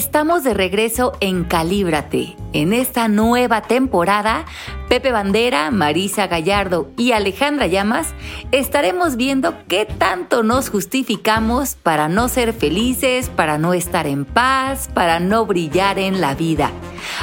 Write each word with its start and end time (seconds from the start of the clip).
Estamos 0.00 0.44
de 0.44 0.54
regreso 0.54 1.12
en 1.20 1.44
Calíbrate. 1.44 2.34
En 2.54 2.72
esta 2.72 3.06
nueva 3.06 3.60
temporada, 3.60 4.46
Pepe 4.88 5.12
Bandera, 5.12 5.70
Marisa 5.70 6.26
Gallardo 6.26 6.88
y 6.96 7.12
Alejandra 7.12 7.66
Llamas 7.66 8.14
estaremos 8.50 9.16
viendo 9.16 9.54
qué 9.68 9.84
tanto 9.84 10.42
nos 10.42 10.70
justificamos 10.70 11.74
para 11.74 12.08
no 12.08 12.30
ser 12.30 12.54
felices, 12.54 13.28
para 13.28 13.58
no 13.58 13.74
estar 13.74 14.06
en 14.06 14.24
paz, 14.24 14.88
para 14.94 15.20
no 15.20 15.44
brillar 15.44 15.98
en 15.98 16.22
la 16.22 16.34
vida. 16.34 16.70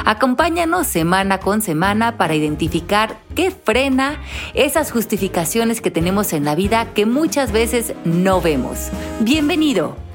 Acompáñanos 0.04 0.86
semana 0.86 1.40
con 1.40 1.62
semana 1.62 2.16
para 2.16 2.36
identificar 2.36 3.18
qué 3.34 3.50
frena 3.50 4.22
esas 4.54 4.92
justificaciones 4.92 5.80
que 5.80 5.90
tenemos 5.90 6.32
en 6.32 6.44
la 6.44 6.54
vida 6.54 6.86
que 6.94 7.06
muchas 7.06 7.50
veces 7.50 7.94
no 8.04 8.40
vemos. 8.40 8.90
Bienvenido. 9.18 10.07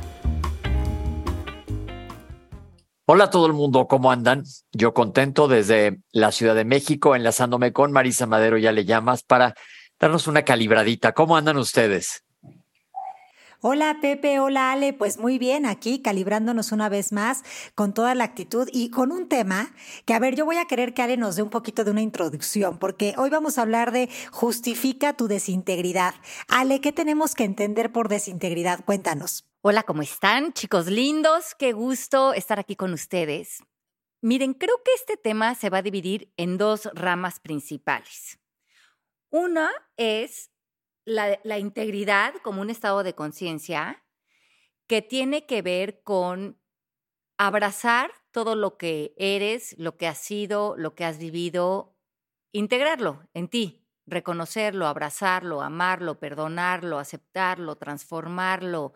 Hola 3.06 3.26
a 3.26 3.30
todo 3.30 3.48
el 3.48 3.54
mundo, 3.54 3.86
¿cómo 3.90 4.14
andan? 4.14 4.46
Yo 4.72 4.94
contento 4.94 5.50
desde 5.50 6.00
la 6.14 6.32
Ciudad 6.32 6.56
de 6.56 6.64
México, 6.64 7.18
enlazándome 7.18 7.74
con 7.74 7.92
Marisa 7.92 8.28
Madero, 8.28 8.58
ya 8.58 8.72
le 8.72 8.86
llamas, 8.86 9.24
para 9.24 9.56
darnos 10.00 10.28
una 10.28 10.44
calibradita. 10.44 11.12
¿Cómo 11.12 11.36
andan 11.36 11.58
ustedes? 11.58 12.24
Hola 13.60 13.98
Pepe, 14.02 14.40
hola 14.40 14.72
Ale, 14.72 14.94
pues 14.94 15.20
muy 15.20 15.38
bien, 15.38 15.66
aquí 15.66 16.02
calibrándonos 16.02 16.72
una 16.72 16.88
vez 16.88 17.12
más 17.12 17.44
con 17.76 17.94
toda 17.94 18.16
la 18.16 18.24
actitud 18.24 18.70
y 18.72 18.90
con 18.90 19.12
un 19.12 19.28
tema 19.28 19.74
que, 20.06 20.14
a 20.14 20.20
ver, 20.20 20.38
yo 20.38 20.46
voy 20.46 20.56
a 20.56 20.66
querer 20.66 20.94
que 20.94 21.02
Ale 21.02 21.18
nos 21.18 21.36
dé 21.36 21.44
un 21.44 21.50
poquito 21.50 21.84
de 21.84 21.92
una 21.92 22.02
introducción, 22.02 22.78
porque 22.78 23.16
hoy 23.18 23.30
vamos 23.30 23.58
a 23.58 23.64
hablar 23.64 23.92
de 23.92 24.10
justifica 24.32 25.12
tu 25.12 25.28
desintegridad. 25.28 26.16
Ale, 26.48 26.80
¿qué 26.80 26.94
tenemos 26.94 27.36
que 27.36 27.44
entender 27.44 27.92
por 27.92 28.08
desintegridad? 28.08 28.80
Cuéntanos. 28.86 29.44
Hola, 29.66 29.84
¿cómo 29.84 30.02
están, 30.02 30.52
chicos 30.52 30.88
lindos? 30.88 31.56
Qué 31.58 31.72
gusto 31.72 32.34
estar 32.34 32.60
aquí 32.60 32.76
con 32.76 32.92
ustedes. 32.92 33.64
Miren, 34.20 34.54
creo 34.54 34.76
que 34.84 34.92
este 34.94 35.16
tema 35.16 35.56
se 35.56 35.70
va 35.70 35.78
a 35.78 35.82
dividir 35.82 36.34
en 36.36 36.58
dos 36.58 36.90
ramas 36.94 37.40
principales. 37.40 38.42
Una 39.30 39.72
es 39.96 40.52
la, 41.06 41.40
la 41.46 41.60
integridad 41.60 42.34
como 42.44 42.60
un 42.60 42.70
estado 42.70 43.04
de 43.04 43.16
conciencia 43.16 44.04
que 44.86 45.02
tiene 45.02 45.46
que 45.46 45.62
ver 45.62 46.04
con 46.04 46.60
abrazar 47.38 48.12
todo 48.32 48.58
lo 48.58 48.76
que 48.76 49.14
eres, 49.16 49.80
lo 49.80 49.96
que 49.96 50.08
has 50.08 50.18
sido, 50.18 50.76
lo 50.76 50.94
que 50.94 51.06
has 51.06 51.20
vivido, 51.20 51.96
integrarlo 52.52 53.30
en 53.34 53.48
ti, 53.48 53.88
reconocerlo, 54.06 54.88
abrazarlo, 54.88 55.62
amarlo, 55.62 56.20
perdonarlo, 56.20 57.00
aceptarlo, 57.00 57.78
transformarlo, 57.78 58.94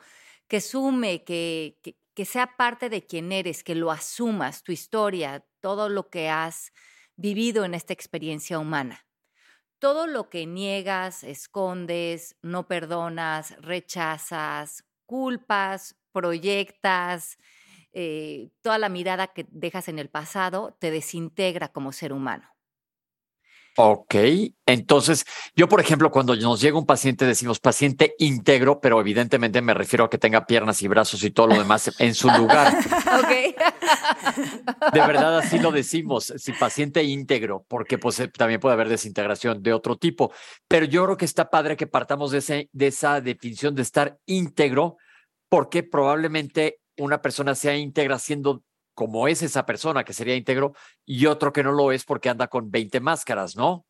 que 0.48 0.62
sume, 0.62 1.24
que, 1.24 1.80
que, 2.16 2.26
sea 2.26 2.58
parte 2.58 2.90
de 2.90 3.06
quien 3.06 3.32
eres, 3.32 3.64
que 3.64 3.76
lo 3.76 3.92
asumas, 3.92 4.64
tu 4.64 4.72
historia, 4.72 5.46
todo 5.60 5.90
lo 5.90 6.10
que 6.10 6.30
has 6.30 6.72
vivido 7.16 7.66
en 7.66 7.74
esta 7.74 7.94
experiencia 7.94 8.60
humana. 8.60 9.06
Todo 9.80 10.08
lo 10.08 10.30
que 10.30 10.48
niegas, 10.48 11.24
escondes, 11.24 12.36
no 12.42 12.68
perdonas, 12.68 13.56
rechazas, 13.62 14.84
culpas, 15.06 15.96
proyectas, 16.12 17.38
eh, 17.94 18.50
toda 18.62 18.80
la 18.80 18.90
mirada 18.90 19.28
que 19.28 19.46
dejas 19.50 19.88
en 19.88 20.00
el 20.00 20.10
pasado 20.10 20.76
te 20.80 20.90
desintegra 20.90 21.70
como 21.70 21.92
ser 21.92 22.14
humano. 22.14 22.57
Ok, 23.80 24.16
entonces 24.66 25.24
yo, 25.56 25.70
por 25.70 25.80
ejemplo, 25.80 26.10
cuando 26.10 26.36
nos 26.36 26.60
llega 26.60 26.80
un 26.80 26.88
paciente, 26.88 27.28
decimos 27.28 27.60
paciente 27.60 28.16
íntegro, 28.18 28.82
pero 28.82 29.00
evidentemente 29.00 29.62
me 29.62 29.76
refiero 29.76 30.06
a 30.06 30.10
que 30.10 30.18
tenga 30.18 30.48
piernas 30.48 30.82
y 30.82 30.88
brazos 30.88 31.24
y 31.24 31.30
todo 31.30 31.46
lo 31.46 31.60
demás 31.60 31.92
en 32.00 32.16
su 32.16 32.28
lugar. 32.28 32.74
ok. 33.20 34.92
De 34.94 35.00
verdad, 35.00 35.38
así 35.38 35.60
lo 35.60 35.72
decimos, 35.72 36.34
si 36.38 36.54
paciente 36.54 37.04
íntegro, 37.04 37.66
porque 37.68 38.00
pues 38.00 38.20
eh, 38.20 38.30
también 38.30 38.60
puede 38.60 38.74
haber 38.74 38.90
desintegración 38.90 39.62
de 39.62 39.74
otro 39.74 39.96
tipo. 39.96 40.34
Pero 40.68 40.88
yo 40.88 41.06
creo 41.06 41.18
que 41.18 41.26
está 41.26 41.52
padre 41.52 41.78
que 41.78 41.86
partamos 41.86 42.32
de, 42.32 42.40
ese, 42.40 42.70
de 42.74 42.88
esa 42.88 43.22
definición 43.22 43.76
de 43.76 43.84
estar 43.84 44.18
íntegro, 44.26 44.98
porque 45.50 45.84
probablemente 45.84 46.80
una 46.98 47.22
persona 47.22 47.54
sea 47.54 47.78
íntegra 47.78 48.18
siendo 48.18 48.64
como 48.98 49.28
es 49.28 49.44
esa 49.44 49.68
persona 49.68 50.04
que 50.04 50.12
sería 50.12 50.36
íntegro 50.36 50.74
y 51.06 51.28
otro 51.28 51.54
que 51.54 51.62
no 51.62 51.72
lo 51.72 51.92
es 51.92 52.04
porque 52.04 52.30
anda 52.30 52.48
con 52.48 52.72
20 52.72 53.00
máscaras, 53.00 53.56
¿no? 53.56 53.86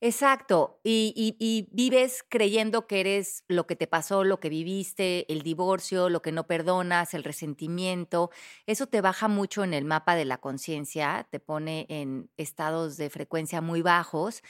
Exacto, 0.00 0.78
y, 0.84 1.68
vives 1.72 2.24
creyendo 2.28 2.86
que 2.86 3.00
eres 3.00 3.42
lo 3.48 3.66
que 3.66 3.74
te 3.74 3.88
pasó, 3.88 4.22
lo 4.22 4.38
que 4.38 4.48
viviste, 4.48 5.30
el 5.32 5.42
divorcio, 5.42 6.08
lo 6.08 6.22
que 6.22 6.30
no 6.30 6.46
perdonas, 6.46 7.14
el 7.14 7.24
resentimiento. 7.24 8.30
Eso 8.66 8.86
te 8.86 9.00
baja 9.00 9.26
mucho 9.26 9.64
en 9.64 9.74
el 9.74 9.84
mapa 9.84 10.14
de 10.14 10.24
la 10.24 10.38
conciencia, 10.38 11.26
te 11.32 11.40
pone 11.40 11.86
en 11.88 12.30
estados 12.36 12.96
de 12.96 13.10
frecuencia 13.10 13.60
muy 13.60 13.82
bajos 13.82 14.44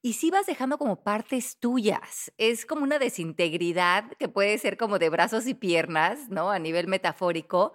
y 0.00 0.12
sí 0.12 0.30
vas 0.30 0.46
dejando 0.46 0.78
como 0.78 1.02
partes 1.02 1.58
tuyas. 1.58 2.32
Es 2.38 2.64
como 2.66 2.82
una 2.84 2.98
desintegridad 2.98 4.04
que 4.18 4.28
puede 4.28 4.56
ser 4.58 4.76
como 4.76 4.98
de 4.98 5.10
brazos 5.10 5.46
y 5.46 5.54
piernas, 5.54 6.28
¿no? 6.28 6.50
A 6.50 6.58
nivel 6.58 6.86
metafórico, 6.86 7.72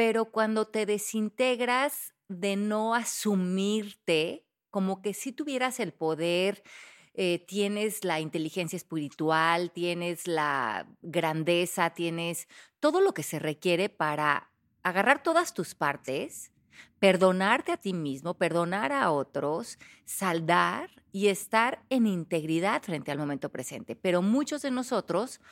pero 0.00 0.24
cuando 0.24 0.66
te 0.66 0.86
desintegras 0.86 2.14
de 2.26 2.56
no 2.56 2.94
asumirte, 2.94 4.46
como 4.70 5.02
que 5.02 5.12
si 5.12 5.30
tuvieras 5.30 5.78
el 5.78 5.92
poder, 5.92 6.62
eh, 7.12 7.44
tienes 7.46 8.02
la 8.02 8.18
inteligencia 8.18 8.78
espiritual, 8.78 9.72
tienes 9.72 10.26
la 10.26 10.88
grandeza, 11.02 11.90
tienes 11.90 12.48
todo 12.78 13.02
lo 13.02 13.12
que 13.12 13.22
se 13.22 13.38
requiere 13.38 13.90
para 13.90 14.50
agarrar 14.82 15.22
todas 15.22 15.52
tus 15.52 15.74
partes, 15.74 16.50
perdonarte 16.98 17.70
a 17.70 17.76
ti 17.76 17.92
mismo, 17.92 18.38
perdonar 18.38 18.94
a 18.94 19.10
otros, 19.10 19.78
saldar 20.06 20.88
y 21.12 21.26
estar 21.26 21.84
en 21.90 22.06
integridad 22.06 22.82
frente 22.82 23.10
al 23.10 23.18
momento 23.18 23.50
presente. 23.50 23.96
Pero 23.96 24.22
muchos 24.22 24.62
de 24.62 24.70
nosotros 24.70 25.42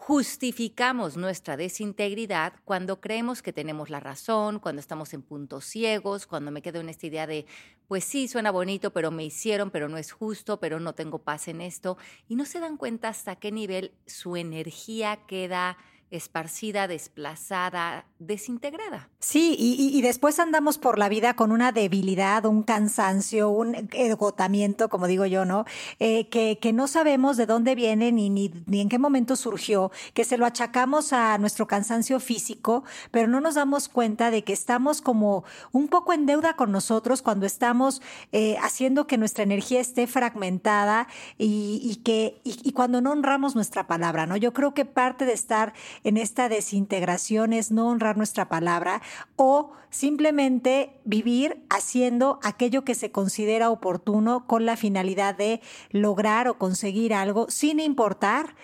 justificamos 0.00 1.16
nuestra 1.16 1.56
desintegridad 1.56 2.52
cuando 2.64 3.00
creemos 3.00 3.42
que 3.42 3.52
tenemos 3.52 3.90
la 3.90 3.98
razón, 3.98 4.60
cuando 4.60 4.78
estamos 4.78 5.12
en 5.12 5.22
puntos 5.22 5.64
ciegos, 5.64 6.26
cuando 6.26 6.52
me 6.52 6.62
quedo 6.62 6.80
en 6.80 6.88
esta 6.88 7.08
idea 7.08 7.26
de, 7.26 7.46
pues 7.88 8.04
sí, 8.04 8.28
suena 8.28 8.52
bonito, 8.52 8.92
pero 8.92 9.10
me 9.10 9.24
hicieron, 9.24 9.70
pero 9.72 9.88
no 9.88 9.98
es 9.98 10.12
justo, 10.12 10.60
pero 10.60 10.78
no 10.78 10.94
tengo 10.94 11.18
paz 11.18 11.48
en 11.48 11.60
esto, 11.60 11.98
y 12.28 12.36
no 12.36 12.46
se 12.46 12.60
dan 12.60 12.76
cuenta 12.76 13.08
hasta 13.08 13.36
qué 13.36 13.50
nivel 13.50 13.92
su 14.06 14.36
energía 14.36 15.18
queda 15.26 15.76
esparcida, 16.10 16.88
desplazada, 16.88 18.06
desintegrada. 18.18 19.08
Sí, 19.18 19.54
y, 19.58 20.00
después 20.00 20.38
andamos 20.38 20.78
por 20.78 20.98
la 20.98 21.08
vida 21.08 21.34
con 21.34 21.52
una 21.52 21.72
debilidad, 21.72 22.46
un 22.46 22.62
cansancio, 22.62 23.50
un 23.50 23.88
agotamiento, 24.10 24.88
como 24.88 25.06
digo 25.06 25.26
yo, 25.26 25.44
¿no? 25.44 25.64
Eh, 25.98 26.28
que, 26.28 26.58
que, 26.60 26.72
no 26.72 26.86
sabemos 26.86 27.36
de 27.36 27.46
dónde 27.46 27.74
viene 27.74 28.12
ni, 28.12 28.30
ni, 28.30 28.52
ni, 28.66 28.80
en 28.80 28.88
qué 28.88 28.98
momento 28.98 29.36
surgió, 29.36 29.90
que 30.14 30.24
se 30.24 30.38
lo 30.38 30.46
achacamos 30.46 31.12
a 31.12 31.36
nuestro 31.38 31.66
cansancio 31.66 32.20
físico, 32.20 32.84
pero 33.10 33.28
no 33.28 33.40
nos 33.40 33.56
damos 33.56 33.88
cuenta 33.88 34.30
de 34.30 34.44
que 34.44 34.52
estamos 34.52 35.02
como 35.02 35.44
un 35.72 35.88
poco 35.88 36.12
en 36.12 36.26
deuda 36.26 36.54
con 36.54 36.72
nosotros 36.72 37.20
cuando 37.20 37.44
estamos 37.44 38.00
eh, 38.32 38.56
haciendo 38.62 39.06
que 39.06 39.18
nuestra 39.18 39.44
energía 39.44 39.80
esté 39.80 40.06
fragmentada 40.06 41.08
y, 41.36 41.80
y 41.82 41.96
que, 41.96 42.40
y 42.44 42.72
cuando 42.72 43.00
no 43.00 43.10
honramos 43.10 43.54
nuestra 43.54 43.86
palabra, 43.86 44.26
¿no? 44.26 44.36
Yo 44.36 44.52
creo 44.52 44.72
que 44.72 44.84
parte 44.84 45.24
de 45.24 45.32
estar 45.32 45.74
en 46.04 46.16
esta 46.16 46.48
desintegración 46.48 47.52
es 47.52 47.70
no 47.70 47.88
honrar 47.88 48.16
nuestra 48.16 48.48
palabra 48.48 49.02
o 49.36 49.72
simplemente 49.90 51.00
vivir 51.04 51.64
haciendo 51.70 52.38
aquello 52.42 52.84
que 52.84 52.94
se 52.94 53.10
considera 53.10 53.70
oportuno 53.70 54.46
con 54.46 54.66
la 54.66 54.76
finalidad 54.76 55.34
de 55.34 55.60
lograr 55.90 56.48
o 56.48 56.58
conseguir 56.58 57.14
algo 57.14 57.46
sin 57.48 57.80
importar 57.80 58.54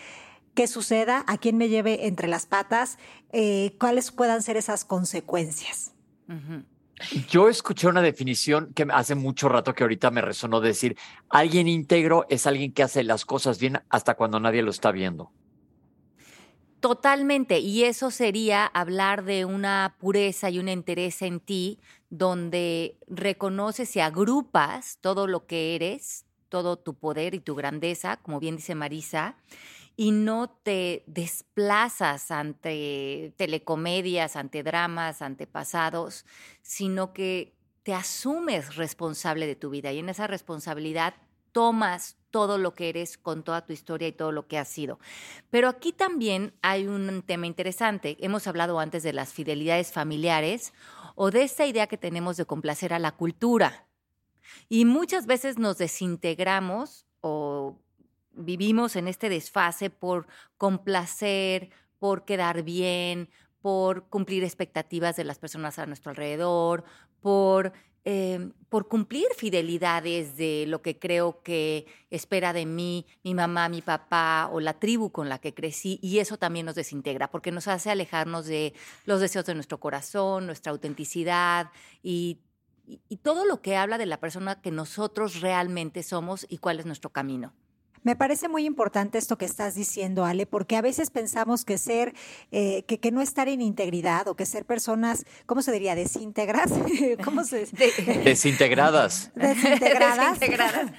qué 0.54 0.66
suceda, 0.66 1.24
a 1.26 1.38
quién 1.38 1.56
me 1.56 1.68
lleve 1.68 2.06
entre 2.06 2.28
las 2.28 2.46
patas, 2.46 2.98
eh, 3.32 3.74
cuáles 3.78 4.12
puedan 4.12 4.42
ser 4.42 4.56
esas 4.56 4.84
consecuencias. 4.84 5.92
Yo 7.28 7.48
escuché 7.48 7.88
una 7.88 8.02
definición 8.02 8.72
que 8.72 8.86
hace 8.92 9.14
mucho 9.14 9.48
rato 9.48 9.74
que 9.74 9.82
ahorita 9.82 10.10
me 10.10 10.20
resonó 10.20 10.60
decir, 10.60 10.96
alguien 11.28 11.66
íntegro 11.66 12.24
es 12.28 12.46
alguien 12.46 12.72
que 12.72 12.84
hace 12.84 13.02
las 13.02 13.24
cosas 13.24 13.58
bien 13.58 13.82
hasta 13.88 14.14
cuando 14.14 14.38
nadie 14.38 14.62
lo 14.62 14.70
está 14.70 14.92
viendo. 14.92 15.32
Totalmente, 16.84 17.60
y 17.60 17.84
eso 17.84 18.10
sería 18.10 18.66
hablar 18.66 19.24
de 19.24 19.46
una 19.46 19.96
pureza 19.98 20.50
y 20.50 20.58
una 20.58 20.72
entereza 20.72 21.24
en 21.24 21.40
ti, 21.40 21.80
donde 22.10 22.98
reconoces 23.06 23.96
y 23.96 24.00
agrupas 24.00 24.98
todo 25.00 25.26
lo 25.26 25.46
que 25.46 25.76
eres, 25.76 26.26
todo 26.50 26.76
tu 26.76 26.92
poder 26.92 27.34
y 27.34 27.40
tu 27.40 27.54
grandeza, 27.54 28.18
como 28.18 28.38
bien 28.38 28.56
dice 28.56 28.74
Marisa, 28.74 29.38
y 29.96 30.10
no 30.10 30.50
te 30.50 31.04
desplazas 31.06 32.30
ante 32.30 33.32
telecomedias, 33.38 34.36
ante 34.36 34.62
dramas, 34.62 35.22
ante 35.22 35.46
pasados, 35.46 36.26
sino 36.60 37.14
que 37.14 37.54
te 37.82 37.94
asumes 37.94 38.76
responsable 38.76 39.46
de 39.46 39.56
tu 39.56 39.70
vida 39.70 39.90
y 39.90 40.00
en 40.00 40.10
esa 40.10 40.26
responsabilidad 40.26 41.14
tomas 41.50 42.18
todo 42.34 42.58
lo 42.58 42.74
que 42.74 42.88
eres 42.88 43.16
con 43.16 43.44
toda 43.44 43.64
tu 43.64 43.72
historia 43.72 44.08
y 44.08 44.12
todo 44.12 44.32
lo 44.32 44.48
que 44.48 44.58
has 44.58 44.66
sido. 44.66 44.98
Pero 45.50 45.68
aquí 45.68 45.92
también 45.92 46.52
hay 46.62 46.88
un 46.88 47.22
tema 47.22 47.46
interesante. 47.46 48.16
Hemos 48.18 48.48
hablado 48.48 48.80
antes 48.80 49.04
de 49.04 49.12
las 49.12 49.32
fidelidades 49.32 49.92
familiares 49.92 50.72
o 51.14 51.30
de 51.30 51.44
esta 51.44 51.64
idea 51.64 51.86
que 51.86 51.96
tenemos 51.96 52.36
de 52.36 52.44
complacer 52.44 52.92
a 52.92 52.98
la 52.98 53.12
cultura. 53.12 53.86
Y 54.68 54.84
muchas 54.84 55.26
veces 55.26 55.60
nos 55.60 55.78
desintegramos 55.78 57.06
o 57.20 57.78
vivimos 58.32 58.96
en 58.96 59.06
este 59.06 59.28
desfase 59.28 59.88
por 59.88 60.26
complacer, 60.56 61.70
por 62.00 62.24
quedar 62.24 62.64
bien, 62.64 63.30
por 63.60 64.08
cumplir 64.08 64.42
expectativas 64.42 65.14
de 65.14 65.22
las 65.22 65.38
personas 65.38 65.78
a 65.78 65.86
nuestro 65.86 66.10
alrededor, 66.10 66.82
por, 67.20 67.74
em, 68.04 68.52
por 68.68 68.88
cumplir 68.88 69.26
fidelidades 69.36 70.36
de 70.36 70.64
lo 70.68 70.82
que 70.82 70.98
creo 70.98 71.42
que 71.42 71.86
espera 72.10 72.52
de 72.52 72.66
mí 72.66 73.06
mi 73.22 73.34
mamá, 73.34 73.68
mi 73.68 73.82
papá 73.82 74.48
o 74.52 74.60
la 74.60 74.74
tribu 74.78 75.10
con 75.10 75.28
la 75.28 75.38
que 75.38 75.54
crecí. 75.54 75.98
Y 76.02 76.18
eso 76.18 76.36
también 76.36 76.66
nos 76.66 76.74
desintegra 76.74 77.30
porque 77.30 77.50
nos 77.50 77.68
hace 77.68 77.90
alejarnos 77.90 78.46
de 78.46 78.74
los 79.06 79.20
deseos 79.20 79.46
de 79.46 79.54
nuestro 79.54 79.78
corazón, 79.78 80.46
nuestra 80.46 80.72
autenticidad 80.72 81.70
y 82.02 82.38
y, 82.86 83.16
todo 83.18 83.44
lo 83.44 83.62
que 83.62 83.76
habla 83.76 83.98
de 83.98 84.06
la 84.06 84.20
persona 84.20 84.60
que 84.60 84.70
nosotros 84.70 85.40
realmente 85.40 86.02
somos 86.02 86.46
y 86.48 86.58
cuál 86.58 86.80
es 86.80 86.86
nuestro 86.86 87.10
camino. 87.10 87.52
Me 88.04 88.16
parece 88.16 88.48
muy 88.48 88.66
importante 88.66 89.16
esto 89.16 89.38
que 89.38 89.46
estás 89.46 89.74
diciendo, 89.74 90.26
Ale, 90.26 90.44
porque 90.44 90.76
a 90.76 90.82
veces 90.82 91.08
pensamos 91.08 91.64
que 91.64 91.78
ser, 91.78 92.14
eh, 92.52 92.84
que, 92.86 93.00
que, 93.00 93.10
no 93.10 93.22
estar 93.22 93.48
en 93.48 93.62
integridad 93.62 94.28
o 94.28 94.36
que 94.36 94.44
ser 94.44 94.66
personas, 94.66 95.24
¿cómo 95.46 95.62
se 95.62 95.72
diría? 95.72 95.94
Desintegras. 95.94 96.70
¿Cómo 97.24 97.44
se 97.44 97.64
Desintegradas. 98.24 99.30
Desintegradas. 99.34 100.38
Desintegradas. 100.38 100.90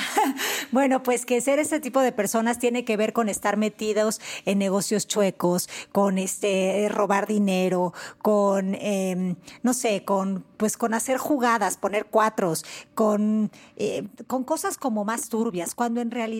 bueno, 0.70 1.02
pues 1.02 1.24
que 1.24 1.40
ser 1.40 1.58
ese 1.58 1.80
tipo 1.80 2.00
de 2.00 2.12
personas 2.12 2.58
tiene 2.58 2.84
que 2.84 2.98
ver 2.98 3.14
con 3.14 3.30
estar 3.30 3.56
metidos 3.56 4.20
en 4.44 4.58
negocios 4.58 5.06
chuecos, 5.06 5.70
con 5.92 6.18
este 6.18 6.90
robar 6.90 7.26
dinero, 7.26 7.94
con, 8.20 8.74
eh, 8.74 9.34
no 9.62 9.72
sé, 9.72 10.04
con 10.04 10.44
pues 10.58 10.76
con 10.76 10.94
hacer 10.94 11.18
jugadas, 11.18 11.76
poner 11.76 12.06
cuatros, 12.06 12.64
con, 12.94 13.50
eh, 13.76 14.08
con 14.26 14.44
cosas 14.44 14.78
como 14.78 15.04
más 15.04 15.28
turbias, 15.28 15.74
cuando 15.74 16.00
en 16.00 16.10
realidad 16.10 16.33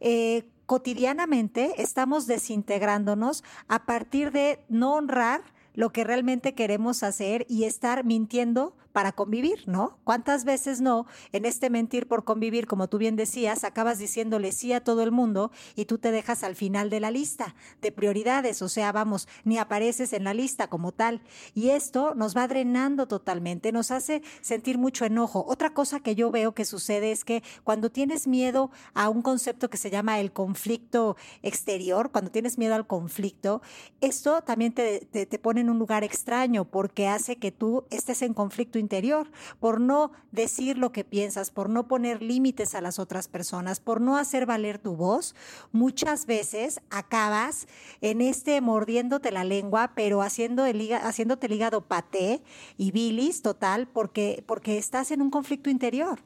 eh, 0.00 0.44
cotidianamente 0.66 1.82
estamos 1.82 2.26
desintegrándonos 2.26 3.44
a 3.68 3.86
partir 3.86 4.32
de 4.32 4.58
no 4.68 4.94
honrar 4.94 5.42
lo 5.74 5.90
que 5.90 6.04
realmente 6.04 6.54
queremos 6.54 7.02
hacer 7.02 7.46
y 7.48 7.64
estar 7.64 8.04
mintiendo 8.04 8.76
para 8.94 9.10
convivir, 9.10 9.66
¿no? 9.66 9.98
¿Cuántas 10.04 10.44
veces 10.44 10.80
no 10.80 11.06
en 11.32 11.46
este 11.46 11.68
mentir 11.68 12.06
por 12.06 12.22
convivir, 12.22 12.68
como 12.68 12.88
tú 12.88 12.98
bien 12.98 13.16
decías, 13.16 13.64
acabas 13.64 13.98
diciéndole 13.98 14.52
sí 14.52 14.72
a 14.72 14.84
todo 14.84 15.02
el 15.02 15.10
mundo 15.10 15.50
y 15.74 15.86
tú 15.86 15.98
te 15.98 16.12
dejas 16.12 16.44
al 16.44 16.54
final 16.54 16.90
de 16.90 17.00
la 17.00 17.10
lista 17.10 17.56
de 17.82 17.90
prioridades, 17.90 18.62
o 18.62 18.68
sea, 18.68 18.92
vamos, 18.92 19.26
ni 19.42 19.58
apareces 19.58 20.12
en 20.12 20.22
la 20.22 20.32
lista 20.32 20.68
como 20.68 20.92
tal. 20.92 21.22
Y 21.54 21.70
esto 21.70 22.14
nos 22.14 22.36
va 22.36 22.46
drenando 22.46 23.08
totalmente, 23.08 23.72
nos 23.72 23.90
hace 23.90 24.22
sentir 24.42 24.78
mucho 24.78 25.04
enojo. 25.04 25.44
Otra 25.48 25.74
cosa 25.74 25.98
que 25.98 26.14
yo 26.14 26.30
veo 26.30 26.54
que 26.54 26.64
sucede 26.64 27.10
es 27.10 27.24
que 27.24 27.42
cuando 27.64 27.90
tienes 27.90 28.28
miedo 28.28 28.70
a 28.94 29.08
un 29.08 29.22
concepto 29.22 29.70
que 29.70 29.76
se 29.76 29.90
llama 29.90 30.20
el 30.20 30.30
conflicto 30.30 31.16
exterior, 31.42 32.12
cuando 32.12 32.30
tienes 32.30 32.58
miedo 32.58 32.76
al 32.76 32.86
conflicto, 32.86 33.60
esto 34.00 34.42
también 34.42 34.72
te, 34.72 35.00
te, 35.00 35.26
te 35.26 35.38
pone 35.40 35.62
en 35.62 35.70
un 35.70 35.80
lugar 35.80 36.04
extraño 36.04 36.64
porque 36.64 37.08
hace 37.08 37.38
que 37.38 37.50
tú 37.50 37.86
estés 37.90 38.22
en 38.22 38.34
conflicto 38.34 38.78
interior, 38.84 39.30
por 39.58 39.80
no 39.80 40.12
decir 40.30 40.78
lo 40.78 40.92
que 40.92 41.04
piensas, 41.04 41.50
por 41.50 41.68
no 41.68 41.88
poner 41.88 42.22
límites 42.22 42.74
a 42.74 42.80
las 42.80 42.98
otras 42.98 43.26
personas, 43.28 43.80
por 43.80 44.00
no 44.00 44.16
hacer 44.16 44.46
valer 44.46 44.78
tu 44.78 44.94
voz, 44.94 45.34
muchas 45.72 46.26
veces 46.26 46.80
acabas 46.90 47.66
en 48.00 48.20
este 48.20 48.60
mordiéndote 48.60 49.32
la 49.32 49.44
lengua, 49.44 49.92
pero 49.94 50.22
haciendo 50.22 50.66
el, 50.66 50.92
haciéndote 50.92 51.46
el 51.46 51.54
hígado 51.54 51.80
paté 51.80 52.42
y 52.76 52.90
bilis 52.92 53.42
total, 53.42 53.88
porque, 53.88 54.44
porque 54.46 54.78
estás 54.78 55.10
en 55.10 55.22
un 55.22 55.30
conflicto 55.30 55.70
interior. 55.70 56.20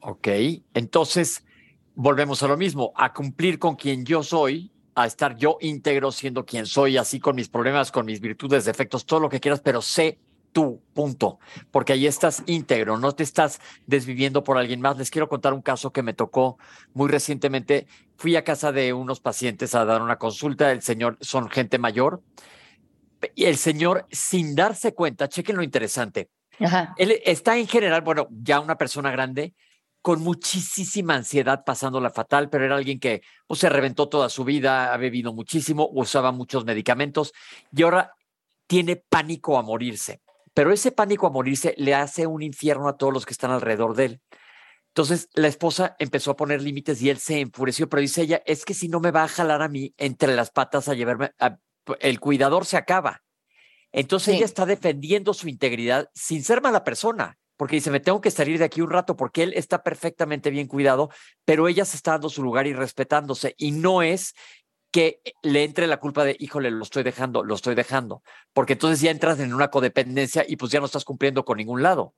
Ok, 0.00 0.28
entonces 0.74 1.44
volvemos 1.94 2.42
a 2.42 2.48
lo 2.48 2.56
mismo, 2.56 2.92
a 2.96 3.12
cumplir 3.12 3.58
con 3.58 3.76
quien 3.76 4.04
yo 4.04 4.22
soy, 4.22 4.70
a 4.96 5.06
estar 5.06 5.36
yo 5.36 5.58
íntegro 5.60 6.10
siendo 6.10 6.46
quien 6.46 6.66
soy, 6.66 6.96
así 6.96 7.20
con 7.20 7.36
mis 7.36 7.48
problemas, 7.48 7.92
con 7.92 8.06
mis 8.06 8.20
virtudes, 8.20 8.64
defectos, 8.64 9.04
todo 9.04 9.20
lo 9.20 9.28
que 9.28 9.40
quieras, 9.40 9.60
pero 9.60 9.82
sé 9.82 10.18
tú, 10.56 10.82
punto, 10.94 11.38
porque 11.70 11.92
ahí 11.92 12.06
estás 12.06 12.42
íntegro, 12.46 12.96
no 12.96 13.12
te 13.12 13.22
estás 13.22 13.60
desviviendo 13.84 14.42
por 14.42 14.56
alguien 14.56 14.80
más. 14.80 14.96
Les 14.96 15.10
quiero 15.10 15.28
contar 15.28 15.52
un 15.52 15.60
caso 15.60 15.92
que 15.92 16.02
me 16.02 16.14
tocó 16.14 16.56
muy 16.94 17.10
recientemente. 17.10 17.86
Fui 18.16 18.36
a 18.36 18.42
casa 18.42 18.72
de 18.72 18.94
unos 18.94 19.20
pacientes 19.20 19.74
a 19.74 19.84
dar 19.84 20.00
una 20.00 20.16
consulta, 20.16 20.72
el 20.72 20.80
señor, 20.80 21.18
son 21.20 21.50
gente 21.50 21.76
mayor, 21.76 22.22
y 23.34 23.44
el 23.44 23.58
señor, 23.58 24.06
sin 24.10 24.54
darse 24.54 24.94
cuenta, 24.94 25.28
chequen 25.28 25.56
lo 25.56 25.62
interesante, 25.62 26.30
él 26.96 27.20
está 27.26 27.58
en 27.58 27.68
general, 27.68 28.00
bueno, 28.00 28.26
ya 28.30 28.58
una 28.60 28.78
persona 28.78 29.10
grande, 29.10 29.52
con 30.00 30.22
muchísima 30.22 31.16
ansiedad, 31.16 31.64
pasándola 31.66 32.08
fatal, 32.08 32.48
pero 32.48 32.64
era 32.64 32.76
alguien 32.76 32.98
que 32.98 33.20
pues, 33.46 33.60
se 33.60 33.68
reventó 33.68 34.08
toda 34.08 34.30
su 34.30 34.42
vida, 34.42 34.94
ha 34.94 34.96
bebido 34.96 35.34
muchísimo, 35.34 35.86
usaba 35.92 36.32
muchos 36.32 36.64
medicamentos 36.64 37.34
y 37.76 37.82
ahora 37.82 38.14
tiene 38.66 38.96
pánico 38.96 39.58
a 39.58 39.62
morirse 39.62 40.22
pero 40.56 40.72
ese 40.72 40.90
pánico 40.90 41.26
a 41.26 41.30
morirse 41.30 41.74
le 41.76 41.94
hace 41.94 42.26
un 42.26 42.40
infierno 42.40 42.88
a 42.88 42.96
todos 42.96 43.12
los 43.12 43.26
que 43.26 43.34
están 43.34 43.50
alrededor 43.50 43.94
de 43.94 44.04
él. 44.06 44.20
Entonces 44.88 45.28
la 45.34 45.48
esposa 45.48 45.96
empezó 45.98 46.30
a 46.30 46.36
poner 46.36 46.62
límites 46.62 47.02
y 47.02 47.10
él 47.10 47.18
se 47.18 47.40
enfureció, 47.40 47.90
pero 47.90 48.00
dice 48.00 48.22
ella, 48.22 48.42
es 48.46 48.64
que 48.64 48.72
si 48.72 48.88
no 48.88 48.98
me 48.98 49.10
va 49.10 49.24
a 49.24 49.28
jalar 49.28 49.60
a 49.60 49.68
mí 49.68 49.92
entre 49.98 50.34
las 50.34 50.50
patas 50.50 50.88
a 50.88 50.94
llevarme, 50.94 51.32
el 52.00 52.20
cuidador 52.20 52.64
se 52.64 52.78
acaba. 52.78 53.22
Entonces 53.92 54.34
ella 54.34 54.46
está 54.46 54.64
defendiendo 54.64 55.34
su 55.34 55.46
integridad 55.46 56.08
sin 56.14 56.42
ser 56.42 56.62
mala 56.62 56.84
persona, 56.84 57.36
porque 57.58 57.76
dice, 57.76 57.90
me 57.90 58.00
tengo 58.00 58.22
que 58.22 58.30
salir 58.30 58.58
de 58.58 58.64
aquí 58.64 58.80
un 58.80 58.90
rato 58.90 59.14
porque 59.14 59.42
él 59.42 59.52
está 59.56 59.82
perfectamente 59.82 60.48
bien 60.48 60.68
cuidado, 60.68 61.10
pero 61.44 61.68
ella 61.68 61.84
se 61.84 61.98
está 61.98 62.12
dando 62.12 62.30
su 62.30 62.42
lugar 62.42 62.66
y 62.66 62.72
respetándose. 62.72 63.54
Y 63.58 63.72
no 63.72 64.00
es 64.00 64.32
que 64.96 65.20
le 65.42 65.62
entre 65.62 65.86
la 65.86 65.98
culpa 65.98 66.24
de, 66.24 66.38
híjole, 66.40 66.70
lo 66.70 66.82
estoy 66.82 67.02
dejando, 67.02 67.44
lo 67.44 67.54
estoy 67.54 67.74
dejando, 67.74 68.22
porque 68.54 68.72
entonces 68.72 69.02
ya 69.02 69.10
entras 69.10 69.38
en 69.40 69.52
una 69.52 69.68
codependencia 69.68 70.42
y 70.48 70.56
pues 70.56 70.72
ya 70.72 70.80
no 70.80 70.86
estás 70.86 71.04
cumpliendo 71.04 71.44
con 71.44 71.58
ningún 71.58 71.82
lado. 71.82 72.14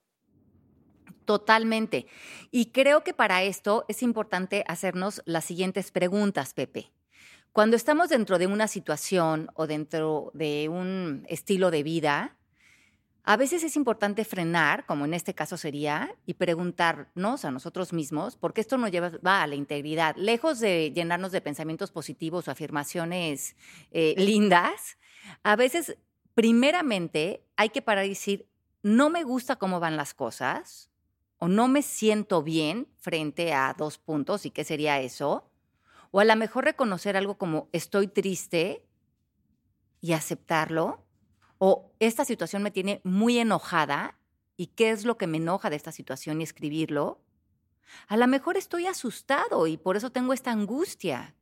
Totalmente. 1.25 2.07
Y 2.53 2.67
creo 2.67 3.03
que 3.03 3.15
para 3.15 3.43
esto 3.43 3.85
es 3.89 4.05
importante 4.05 4.63
hacernos 4.69 5.23
las 5.25 5.45
siguientes 5.45 5.91
preguntas, 5.91 6.55
Pepe. 6.55 6.93
Cuando 7.51 7.75
estamos 7.75 8.11
dentro 8.11 8.39
de 8.39 8.47
una 8.47 8.69
situación 8.69 9.51
o 9.55 9.67
dentro 9.67 10.31
de 10.33 10.69
un 10.69 11.27
estilo 11.29 11.73
de 11.73 11.83
vida, 11.83 12.38
a 13.29 13.37
veces 13.37 13.63
es 13.63 13.77
importante 13.77 14.25
frenar, 14.25 14.87
como 14.87 15.05
en 15.05 15.13
este 15.13 15.35
caso 15.35 15.59
sería, 15.59 16.17
y 16.25 16.33
preguntarnos 16.33 17.45
a 17.45 17.51
nosotros 17.51 17.93
mismos, 17.93 18.37
porque 18.37 18.63
esto 18.63 18.79
nos 18.79 18.91
lleva 18.91 19.11
va 19.25 19.43
a 19.43 19.47
la 19.47 19.55
integridad. 19.55 20.17
Lejos 20.17 20.61
de 20.61 20.93
llenarnos 20.95 21.31
de 21.31 21.43
pensamientos 21.43 21.91
positivos 21.91 22.49
o 22.49 22.51
afirmaciones 22.51 23.55
eh, 23.91 24.15
lindas, 24.17 24.97
a 25.43 25.57
veces, 25.57 25.99
primeramente, 26.33 27.45
hay 27.57 27.69
que 27.69 27.83
parar 27.83 28.07
y 28.07 28.11
decir, 28.11 28.49
no 28.83 29.11
me 29.11 29.25
gusta 29.25 29.57
cómo 29.57 29.79
van 29.79 29.99
las 29.99 30.15
cosas, 30.15 30.91
o 31.37 31.49
no 31.49 31.69
me 31.69 31.83
siento 31.83 32.43
bien 32.43 32.89
frente 32.97 33.53
a 33.53 33.75
dos 33.77 33.99
puntos, 33.99 34.47
¿y 34.47 34.51
qué 34.51 34.65
sería 34.65 35.03
eso? 35.03 35.51
O 36.13 36.21
a 36.21 36.25
lo 36.25 36.35
mejor 36.35 36.65
reconocer 36.65 37.15
algo 37.15 37.37
como 37.37 37.69
estoy 37.73 38.09
triste 38.09 38.87
y 40.01 40.15
aceptarlo 40.15 41.05
o 41.59 41.93
esta 41.99 42.25
situación 42.25 42.63
me 42.63 42.71
tiene 42.71 43.01
muy 43.05 43.39
enojada 43.39 44.19
y 44.57 44.69
qué 44.69 44.91
es 44.91 45.05
lo 45.05 45.19
que 45.19 45.27
me 45.27 45.39
enoja 45.39 45.71
de 45.71 45.77
esta 45.77 45.93
situación 45.93 46.41
y 46.41 46.45
escribirlo. 46.45 47.21
A 48.07 48.17
lo 48.17 48.27
mejor 48.27 48.57
estoy 48.57 48.87
asustado 48.87 49.67
y 49.67 49.77
por 49.77 49.97
eso 49.97 50.11
tengo 50.11 50.33
esta 50.33 50.53
angustia. 50.53 51.35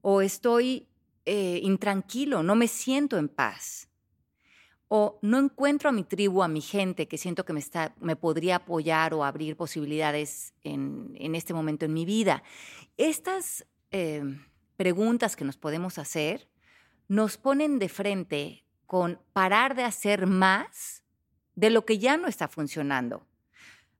O 0.00 0.20
estoy 0.20 0.88
eh, 1.24 1.60
intranquilo, 1.62 2.42
no 2.42 2.54
me 2.54 2.68
siento 2.68 3.18
en 3.18 3.28
paz. 3.28 3.88
O 4.88 5.18
no 5.22 5.38
encuentro 5.38 5.88
a 5.88 5.92
mi 5.92 6.04
tribu, 6.04 6.42
a 6.42 6.48
mi 6.48 6.60
gente 6.60 7.08
que 7.08 7.16
siento 7.16 7.44
que 7.44 7.54
me, 7.54 7.60
está, 7.60 7.94
me 7.98 8.14
podría 8.14 8.56
apoyar 8.56 9.14
o 9.14 9.24
abrir 9.24 9.56
posibilidades 9.56 10.52
en, 10.64 11.14
en 11.18 11.34
este 11.34 11.54
momento 11.54 11.86
en 11.86 11.94
mi 11.94 12.04
vida. 12.04 12.42
Estas 12.98 13.66
eh, 13.90 14.22
preguntas 14.76 15.34
que 15.34 15.44
nos 15.44 15.56
podemos 15.56 15.98
hacer 15.98 16.48
nos 17.08 17.38
ponen 17.38 17.78
de 17.78 17.88
frente 17.88 18.64
con 18.92 19.18
parar 19.32 19.74
de 19.74 19.84
hacer 19.84 20.26
más 20.26 21.02
de 21.54 21.70
lo 21.70 21.86
que 21.86 21.98
ya 21.98 22.18
no 22.18 22.28
está 22.28 22.46
funcionando. 22.46 23.26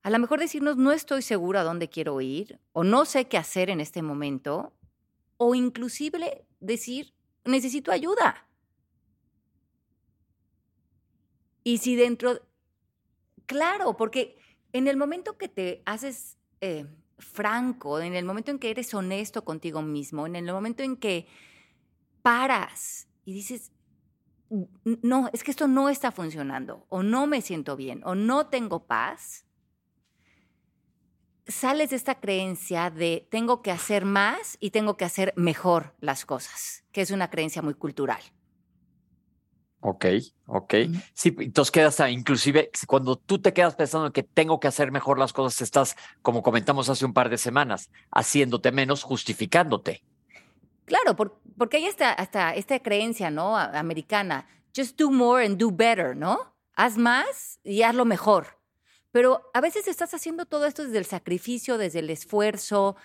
A 0.03 0.11
lo 0.11 0.19
mejor 0.19 0.39
decirnos 0.39 0.77
no 0.77 0.93
estoy 0.93 1.23
seguro 1.23 1.59
a 1.59 1.63
dónde 1.63 1.89
quiero 1.89 2.21
ir 2.21 2.61
o 2.75 2.85
no 2.85 3.07
sé 3.07 3.27
qué 3.27 3.39
hacer 3.39 3.71
en 3.71 3.81
este 3.81 4.03
momento 4.03 4.75
o 5.39 5.55
inclusive 5.55 6.45
decir 6.61 7.15
necesito 7.47 7.91
ayuda. 7.91 8.47
Y 11.65 11.79
si 11.79 11.97
dentro, 11.97 12.43
claro, 13.47 13.97
porque 13.97 14.37
en 14.75 14.89
el 14.89 14.99
momento 14.99 15.39
que 15.39 15.49
te 15.49 15.83
haces 15.87 16.37
eh, 16.61 16.85
franco, 17.17 17.99
en 17.99 18.15
el 18.15 18.27
momento 18.27 18.51
en 18.51 18.59
que 18.59 18.69
eres 18.69 18.93
honesto 18.93 19.43
contigo 19.43 19.81
mismo, 19.81 20.27
en 20.27 20.37
el 20.37 20.53
momento 20.53 20.83
en 20.83 20.99
que 20.99 21.27
paras 22.21 23.09
y 23.25 23.33
dices, 23.33 23.72
no, 24.85 25.31
es 25.33 25.43
que 25.45 25.51
esto 25.51 25.69
no 25.69 25.89
está 25.89 26.13
funcionando, 26.13 26.87
o 26.89 27.03
no 27.03 27.27
me 27.27 27.41
siento 27.41 27.77
bien, 27.77 28.03
o 28.05 28.15
no 28.15 28.47
tengo 28.47 28.87
paz, 28.87 29.47
sales 31.47 31.91
de 31.91 31.97
esta 31.97 32.21
creencia 32.21 32.91
de 32.91 33.27
tengo 33.31 33.63
que 33.63 33.71
hacer 33.71 34.05
más 34.05 34.57
y 34.61 34.71
tengo 34.71 34.97
que 34.97 35.05
hacer 35.05 35.33
mejor 35.37 35.95
las 36.01 36.25
cosas, 36.25 36.85
que 36.93 37.01
es 37.01 37.11
una 37.11 37.31
creencia 37.31 37.63
muy 37.63 37.75
cultural. 37.75 38.21
Ok, 39.85 40.07
ok. 40.47 40.75
Sí, 41.13 41.35
entonces 41.41 41.73
quedas, 41.73 42.01
inclusive 42.09 42.71
cuando 42.87 43.17
tú 43.17 43.41
te 43.41 43.53
quedas 43.53 43.75
pensando 43.75 44.13
que 44.13 44.23
tengo 44.23 44.61
que 44.61 44.69
hacer 44.69 44.93
mejor 44.93 45.19
las 45.19 45.33
cosas, 45.33 45.61
estás, 45.61 45.97
como 46.23 46.43
comentamos 46.43 46.89
hace 46.89 47.05
un 47.05 47.13
par 47.13 47.29
de 47.31 47.39
semanas, 47.39 47.91
haciéndote 48.13 48.71
menos, 48.71 49.03
justificándote. 49.03 50.05
Claro, 50.93 51.17
porque 51.57 51.79
hay 51.79 51.87
hasta, 51.87 52.13
hasta 52.13 52.55
esta 52.55 52.79
creencia, 52.81 53.31
¿no? 53.31 53.57
Americana, 53.57 54.47
just 54.77 55.01
do 55.01 55.11
more 55.11 55.43
and 55.43 55.57
do 55.57 55.71
better, 55.71 56.15
¿no? 56.15 56.55
Haz 56.75 56.99
más 56.99 57.59
y 57.65 57.81
hazlo 57.81 58.05
mejor. 58.05 58.59
Pero 59.11 59.51
a 59.55 59.63
veces 59.63 59.89
estás 59.89 60.13
haciendo 60.13 60.45
todo 60.45 60.67
esto 60.67 60.85
desde 60.85 60.99
el 60.99 61.07
sacrificio, 61.07 61.79
desde 61.79 62.01
el 62.01 62.11
esfuerzo, 62.11 62.97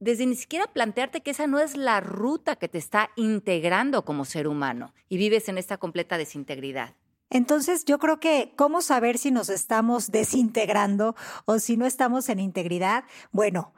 desde 0.00 0.26
ni 0.26 0.34
siquiera 0.34 0.66
plantearte 0.66 1.20
que 1.20 1.30
esa 1.30 1.46
no 1.46 1.60
es 1.60 1.76
la 1.76 2.00
ruta 2.00 2.56
que 2.56 2.66
te 2.66 2.78
está 2.78 3.10
integrando 3.14 4.04
como 4.04 4.24
ser 4.24 4.48
humano 4.48 4.92
y 5.08 5.16
vives 5.16 5.48
en 5.48 5.58
esta 5.58 5.76
completa 5.76 6.18
desintegridad. 6.18 6.96
Entonces, 7.30 7.84
yo 7.84 8.00
creo 8.00 8.18
que 8.18 8.52
cómo 8.56 8.82
saber 8.82 9.16
si 9.16 9.30
nos 9.30 9.48
estamos 9.48 10.10
desintegrando 10.10 11.14
o 11.44 11.60
si 11.60 11.76
no 11.76 11.86
estamos 11.86 12.28
en 12.28 12.40
integridad, 12.40 13.04
bueno, 13.30 13.74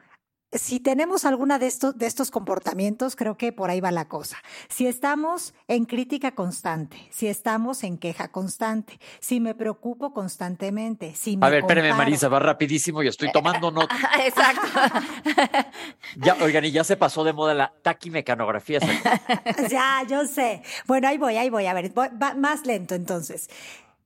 si 0.54 0.80
tenemos 0.80 1.24
alguna 1.24 1.58
de 1.58 1.66
estos, 1.66 1.96
de 1.98 2.06
estos 2.06 2.30
comportamientos, 2.30 3.16
creo 3.16 3.36
que 3.36 3.52
por 3.52 3.70
ahí 3.70 3.80
va 3.80 3.90
la 3.90 4.06
cosa. 4.06 4.38
Si 4.68 4.86
estamos 4.86 5.54
en 5.68 5.84
crítica 5.84 6.34
constante, 6.34 6.96
si 7.10 7.26
estamos 7.26 7.82
en 7.82 7.98
queja 7.98 8.28
constante, 8.28 8.98
si 9.20 9.40
me 9.40 9.54
preocupo 9.54 10.12
constantemente, 10.12 11.14
si 11.14 11.36
me 11.36 11.46
A 11.46 11.50
ver, 11.50 11.60
espérame, 11.60 11.96
Marisa, 11.96 12.28
va 12.28 12.38
rapidísimo 12.38 13.02
y 13.02 13.08
estoy 13.08 13.32
tomando 13.32 13.70
nota. 13.72 13.94
Exacto. 14.24 14.62
ya, 16.16 16.36
oigan, 16.40 16.64
y 16.64 16.70
ya 16.70 16.84
se 16.84 16.96
pasó 16.96 17.24
de 17.24 17.32
moda 17.32 17.54
la 17.54 17.72
taquimecanografía. 17.82 18.80
ya, 19.70 20.02
yo 20.08 20.26
sé. 20.26 20.62
Bueno, 20.86 21.08
ahí 21.08 21.18
voy, 21.18 21.36
ahí 21.36 21.50
voy. 21.50 21.66
A 21.66 21.74
ver, 21.74 21.92
más 22.36 22.66
lento 22.66 22.94
entonces. 22.94 23.50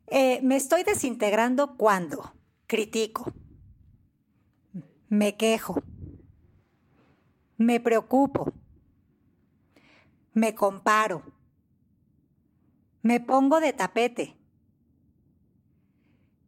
Eh, 0.06 0.40
me 0.42 0.56
estoy 0.56 0.84
desintegrando 0.84 1.76
cuando 1.76 2.32
critico, 2.66 3.32
me 5.08 5.36
quejo 5.36 5.82
me 7.58 7.80
preocupo. 7.80 8.52
Me 10.32 10.54
comparo. 10.54 11.22
Me 13.02 13.20
pongo 13.20 13.60
de 13.60 13.72
tapete. 13.72 14.36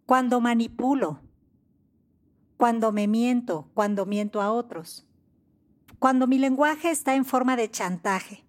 Cuando 0.06 0.40
manipulo. 0.40 1.20
Cuando 2.56 2.92
me 2.92 3.08
miento, 3.08 3.68
cuando 3.74 4.06
miento 4.06 4.40
a 4.40 4.52
otros. 4.52 5.06
Cuando 5.98 6.26
mi 6.26 6.38
lenguaje 6.38 6.90
está 6.90 7.14
en 7.14 7.24
forma 7.24 7.56
de 7.56 7.70
chantaje. 7.70 8.44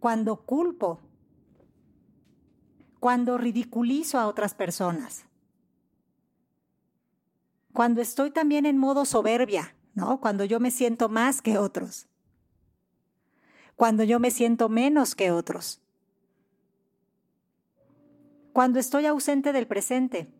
Cuando 0.00 0.46
culpo. 0.46 1.00
Cuando 3.00 3.36
ridiculizo 3.36 4.18
a 4.18 4.26
otras 4.26 4.54
personas 4.54 5.25
cuando 7.76 8.00
estoy 8.00 8.30
también 8.30 8.64
en 8.64 8.78
modo 8.78 9.04
soberbia, 9.04 9.76
¿no? 9.92 10.18
Cuando 10.18 10.46
yo 10.46 10.60
me 10.60 10.70
siento 10.70 11.10
más 11.10 11.42
que 11.42 11.58
otros. 11.58 12.08
Cuando 13.74 14.02
yo 14.02 14.18
me 14.18 14.30
siento 14.30 14.70
menos 14.70 15.14
que 15.14 15.30
otros. 15.30 15.82
Cuando 18.54 18.78
estoy 18.78 19.04
ausente 19.04 19.52
del 19.52 19.66
presente. 19.66 20.32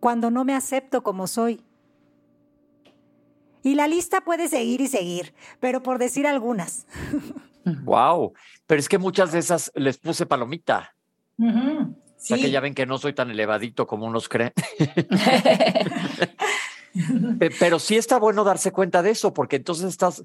Cuando 0.00 0.30
no 0.30 0.46
me 0.46 0.54
acepto 0.54 1.02
como 1.02 1.26
soy. 1.26 1.62
Y 3.62 3.74
la 3.74 3.86
lista 3.86 4.22
puede 4.22 4.48
seguir 4.48 4.80
y 4.80 4.88
seguir, 4.88 5.34
pero 5.60 5.82
por 5.82 5.98
decir 5.98 6.26
algunas. 6.26 6.86
Wow, 7.84 8.32
pero 8.66 8.80
es 8.80 8.88
que 8.88 8.98
muchas 8.98 9.30
de 9.30 9.38
esas 9.38 9.70
les 9.76 9.96
puse 9.96 10.26
palomita. 10.26 10.96
O 12.22 12.24
sea 12.24 12.36
que 12.36 12.52
ya 12.52 12.60
ven 12.60 12.72
que 12.72 12.86
no 12.86 12.98
soy 12.98 13.14
tan 13.14 13.32
elevadito 13.32 13.84
como 13.84 14.06
unos 14.06 14.28
creen. 14.28 14.52
Pero 17.58 17.80
sí 17.80 17.96
está 17.96 18.20
bueno 18.20 18.44
darse 18.44 18.70
cuenta 18.70 19.02
de 19.02 19.10
eso, 19.10 19.34
porque 19.34 19.56
entonces 19.56 19.88
estás, 19.88 20.22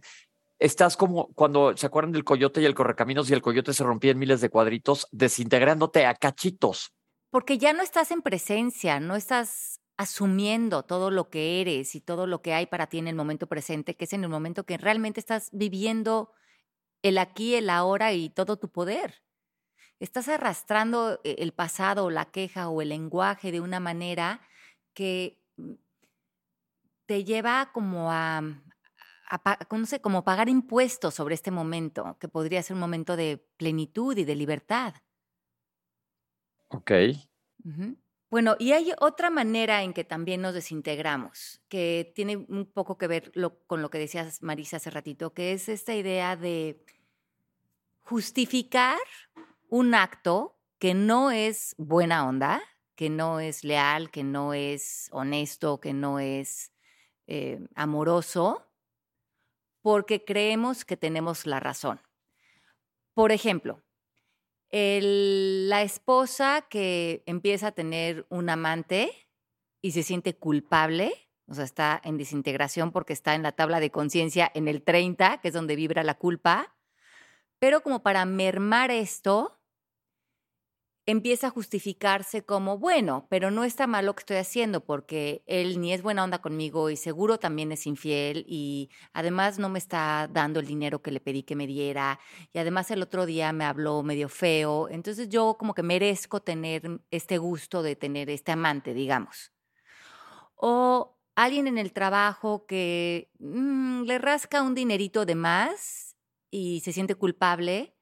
estás 0.60 0.96
como 0.96 1.34
cuando 1.34 1.76
se 1.76 1.88
acuerdan 1.88 2.12
del 2.12 2.24
coyote 2.24 2.62
y 2.62 2.66
el 2.66 2.76
correcaminos 2.76 3.32
y 3.32 3.34
el 3.34 3.42
coyote 3.42 3.74
se 3.74 3.84
rompía 3.84 4.12
en 4.12 4.20
miles 4.20 4.42
de 4.42 4.52
cuadritos, 4.52 5.08
desintegrándote 5.12 6.06
a 6.06 6.14
cachitos. 6.14 6.94
Porque 7.32 7.58
ya 7.58 7.74
no 7.74 7.82
estás 7.82 8.12
en 8.12 8.22
presencia, 8.22 9.00
no 9.00 9.16
estás 9.16 9.82
asumiendo 9.98 10.84
todo 10.84 11.10
lo 11.10 11.32
que 11.32 11.62
eres 11.62 11.96
y 11.96 12.02
todo 12.02 12.28
lo 12.28 12.44
que 12.44 12.54
hay 12.54 12.68
para 12.68 12.86
ti 12.86 13.00
en 13.00 13.08
el 13.08 13.16
momento 13.16 13.48
presente, 13.48 13.96
que 13.96 14.06
es 14.06 14.14
en 14.14 14.24
el 14.24 14.30
momento 14.30 14.66
que 14.66 14.78
realmente 14.78 15.20
estás 15.20 15.50
viviendo 15.52 16.32
el 17.02 17.18
aquí, 17.18 17.56
el 17.56 17.72
ahora 17.72 18.14
y 18.14 18.30
todo 18.30 18.58
tu 18.58 18.70
poder 18.70 19.16
estás 20.00 20.28
arrastrando 20.28 21.20
eh, 21.24 21.36
el 21.40 21.54
pasado, 21.54 22.10
la 22.10 22.26
queja 22.26 22.70
o 22.70 22.82
el 22.82 22.90
lenguaje 22.90 23.52
de 23.52 23.62
una 23.62 23.80
manera 23.80 24.42
que 24.94 25.42
mm, 25.58 25.74
te 27.06 27.24
lleva 27.24 27.72
como 27.74 28.12
a, 28.12 28.42
no 28.42 29.86
sé, 29.86 30.02
como 30.02 30.24
pagar 30.24 30.50
impuestos 30.50 31.14
sobre 31.14 31.36
este 31.36 31.52
momento, 31.52 32.18
que 32.20 32.28
podría 32.28 32.62
ser 32.64 32.76
un 32.76 32.82
momento 32.82 33.16
de 33.16 33.38
plenitud 33.58 34.18
y 34.18 34.26
de 34.26 34.36
libertad. 34.36 34.96
Ok. 36.70 36.92
Bueno, 38.30 38.58
y 38.60 38.74
hay 38.74 38.92
otra 39.00 39.30
manera 39.30 39.84
en 39.84 39.94
que 39.94 40.04
también 40.04 40.42
nos 40.42 40.54
desintegramos, 40.54 41.62
que 41.70 42.12
tiene 42.14 42.36
un 42.36 42.66
poco 42.66 42.98
que 42.98 43.08
ver 43.08 43.32
con 43.68 43.82
lo 43.82 43.90
que 43.90 44.00
decías, 44.00 44.44
Marisa, 44.44 44.78
hace 44.78 44.90
ratito, 44.90 45.34
que 45.34 45.54
es 45.54 45.70
esta 45.70 45.96
idea 45.96 46.36
de 46.36 46.84
justificar 48.02 49.00
un 49.70 49.94
acto 49.96 50.58
que 50.80 50.94
no 50.94 51.32
es 51.32 51.76
buena 51.78 52.28
onda, 52.28 52.62
que 52.96 53.10
no 53.10 53.40
es 53.40 53.64
leal, 53.64 54.10
que 54.12 54.24
no 54.24 54.54
es 54.54 55.10
honesto, 55.12 55.80
que 55.80 55.94
no 55.94 56.20
es 56.20 56.72
eh, 57.28 57.60
amoroso, 57.76 58.66
porque 59.82 60.26
creemos 60.26 60.86
que 60.86 60.98
tenemos 60.98 61.46
la 61.46 61.60
razón. 61.60 62.02
Por 63.14 63.32
ejemplo, 63.32 63.84
la 64.70 65.82
esposa 65.82 66.66
que 66.70 67.24
empieza 67.26 67.68
a 67.68 67.72
tener 67.72 68.26
un 68.30 68.50
amante 68.50 69.30
y 69.82 69.92
se 69.92 70.04
siente 70.04 70.36
culpable, 70.36 71.14
o 71.48 71.54
sea, 71.54 71.64
está 71.64 72.02
en 72.04 72.18
desintegración 72.18 72.92
porque 72.92 73.14
está 73.14 73.36
en 73.36 73.44
la 73.44 73.54
tabla 73.54 73.80
de 73.80 73.92
conciencia 73.92 74.52
en 74.54 74.68
el 74.68 74.84
30, 74.84 75.40
que 75.40 75.48
es 75.48 75.54
donde 75.54 75.76
vibra 75.76 76.04
la 76.04 76.16
culpa, 76.16 76.76
pero 77.60 77.82
como 77.82 78.04
para 78.04 78.26
mermar 78.26 78.92
esto, 78.92 79.57
empieza 81.08 81.48
a 81.48 81.52
justificarse 81.52 82.44
como, 82.44 82.78
bueno, 82.78 83.28
pero 83.30 83.50
no 83.50 83.64
está 83.64 83.88
mal 83.88 84.06
lo 84.06 84.14
que 84.14 84.20
estoy 84.20 84.38
haciendo 84.38 84.84
porque 84.84 85.42
él 85.48 85.80
ni 85.80 85.94
es 85.94 86.04
buena 86.04 86.22
onda 86.22 86.40
conmigo 86.42 86.90
y 86.90 86.98
seguro 86.98 87.40
también 87.40 87.72
es 87.72 87.88
infiel 87.88 88.46
y 88.46 88.90
además 89.14 89.58
no 89.58 89.70
me 89.70 89.80
está 89.80 90.28
dando 90.30 90.60
el 90.60 90.68
dinero 90.68 91.02
que 91.02 91.12
le 91.12 91.22
pedí 91.22 91.44
que 91.44 91.56
me 91.56 91.66
diera 91.66 92.20
y 92.52 92.60
además 92.60 92.92
el 92.92 93.02
otro 93.02 93.26
día 93.26 93.54
me 93.54 93.64
habló 93.64 94.04
medio 94.04 94.28
feo, 94.28 94.90
entonces 94.90 95.30
yo 95.30 95.56
como 95.58 95.74
que 95.74 95.82
merezco 95.82 96.42
tener 96.42 97.00
este 97.10 97.38
gusto 97.38 97.82
de 97.84 97.96
tener 97.96 98.30
este 98.30 98.52
amante, 98.52 98.94
digamos. 98.94 99.54
O 100.56 101.18
alguien 101.36 101.68
en 101.68 101.78
el 101.78 101.94
trabajo 101.94 102.66
que 102.66 103.32
mm, 103.40 104.04
le 104.04 104.18
rasca 104.18 104.62
un 104.62 104.76
dinerito 104.76 105.26
de 105.26 105.36
más 105.36 106.18
y 106.52 106.82
se 106.82 106.92
siente 106.92 107.16
culpable, 107.16 107.96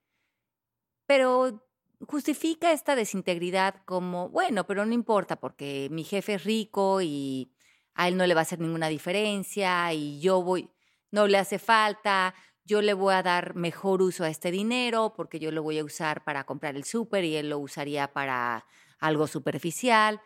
pero 1.05 1.64
justifica 2.01 2.71
esta 2.71 2.95
desintegridad 2.95 3.83
como, 3.85 4.29
bueno, 4.29 4.65
pero 4.65 4.85
no 4.85 4.93
importa 4.93 5.39
porque 5.39 5.87
mi 5.91 6.03
jefe 6.03 6.35
es 6.35 6.43
rico 6.43 7.01
y 7.01 7.51
a 7.93 8.07
él 8.07 8.17
no 8.17 8.25
le 8.25 8.33
va 8.33 8.41
a 8.41 8.43
hacer 8.43 8.59
ninguna 8.59 8.89
diferencia 8.89 9.93
y 9.93 10.19
yo 10.19 10.41
voy, 10.41 10.69
no 11.11 11.27
le 11.27 11.37
hace 11.37 11.59
falta, 11.59 12.35
yo 12.63 12.81
le 12.81 12.93
voy 12.93 13.13
a 13.13 13.23
dar 13.23 13.55
mejor 13.55 14.01
uso 14.01 14.23
a 14.23 14.29
este 14.29 14.51
dinero 14.51 15.13
porque 15.15 15.39
yo 15.39 15.51
lo 15.51 15.63
voy 15.63 15.79
a 15.79 15.83
usar 15.83 16.23
para 16.23 16.45
comprar 16.45 16.75
el 16.75 16.83
súper 16.83 17.23
y 17.23 17.35
él 17.35 17.49
lo 17.49 17.59
usaría 17.59 18.11
para 18.11 18.65
algo 18.99 19.27
superficial. 19.27 20.21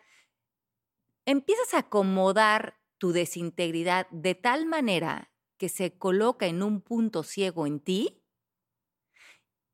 Empiezas 1.26 1.74
a 1.74 1.78
acomodar 1.78 2.80
tu 2.98 3.12
desintegridad 3.12 4.08
de 4.10 4.34
tal 4.34 4.66
manera 4.66 5.30
que 5.58 5.68
se 5.68 5.96
coloca 5.98 6.46
en 6.46 6.62
un 6.62 6.80
punto 6.80 7.22
ciego 7.22 7.66
en 7.66 7.80
ti 7.80 8.22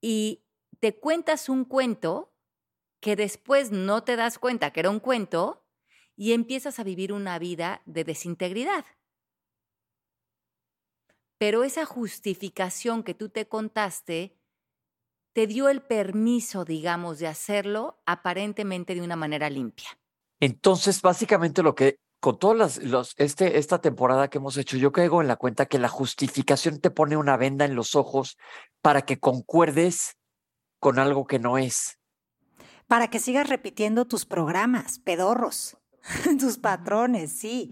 y 0.00 0.45
te 0.86 0.94
cuentas 0.94 1.48
un 1.48 1.64
cuento 1.64 2.32
que 3.00 3.16
después 3.16 3.72
no 3.72 4.04
te 4.04 4.14
das 4.14 4.38
cuenta 4.38 4.72
que 4.72 4.78
era 4.78 4.90
un 4.90 5.00
cuento 5.00 5.66
y 6.14 6.32
empiezas 6.32 6.78
a 6.78 6.84
vivir 6.84 7.12
una 7.12 7.40
vida 7.40 7.82
de 7.86 8.04
desintegridad. 8.04 8.84
Pero 11.38 11.64
esa 11.64 11.86
justificación 11.86 13.02
que 13.02 13.14
tú 13.14 13.30
te 13.30 13.48
contaste 13.48 14.38
te 15.32 15.48
dio 15.48 15.68
el 15.68 15.82
permiso, 15.82 16.64
digamos, 16.64 17.18
de 17.18 17.26
hacerlo 17.26 18.00
aparentemente 18.06 18.94
de 18.94 19.02
una 19.02 19.16
manera 19.16 19.50
limpia. 19.50 19.88
Entonces, 20.38 21.02
básicamente 21.02 21.64
lo 21.64 21.74
que 21.74 21.96
con 22.20 22.38
todas 22.38 22.78
las, 22.78 23.14
este, 23.16 23.58
esta 23.58 23.80
temporada 23.80 24.28
que 24.28 24.38
hemos 24.38 24.56
hecho, 24.56 24.76
yo 24.76 24.92
caigo 24.92 25.20
en 25.20 25.26
la 25.26 25.34
cuenta 25.34 25.66
que 25.66 25.80
la 25.80 25.88
justificación 25.88 26.80
te 26.80 26.92
pone 26.92 27.16
una 27.16 27.36
venda 27.36 27.64
en 27.64 27.74
los 27.74 27.96
ojos 27.96 28.38
para 28.82 29.02
que 29.02 29.18
concuerdes 29.18 30.16
con 30.78 30.98
algo 30.98 31.26
que 31.26 31.38
no 31.38 31.58
es. 31.58 31.98
Para 32.86 33.08
que 33.08 33.18
sigas 33.18 33.48
repitiendo 33.48 34.04
tus 34.04 34.26
programas, 34.26 34.98
pedorros. 35.00 35.76
tus 36.38 36.58
patrones, 36.58 37.32
sí. 37.32 37.70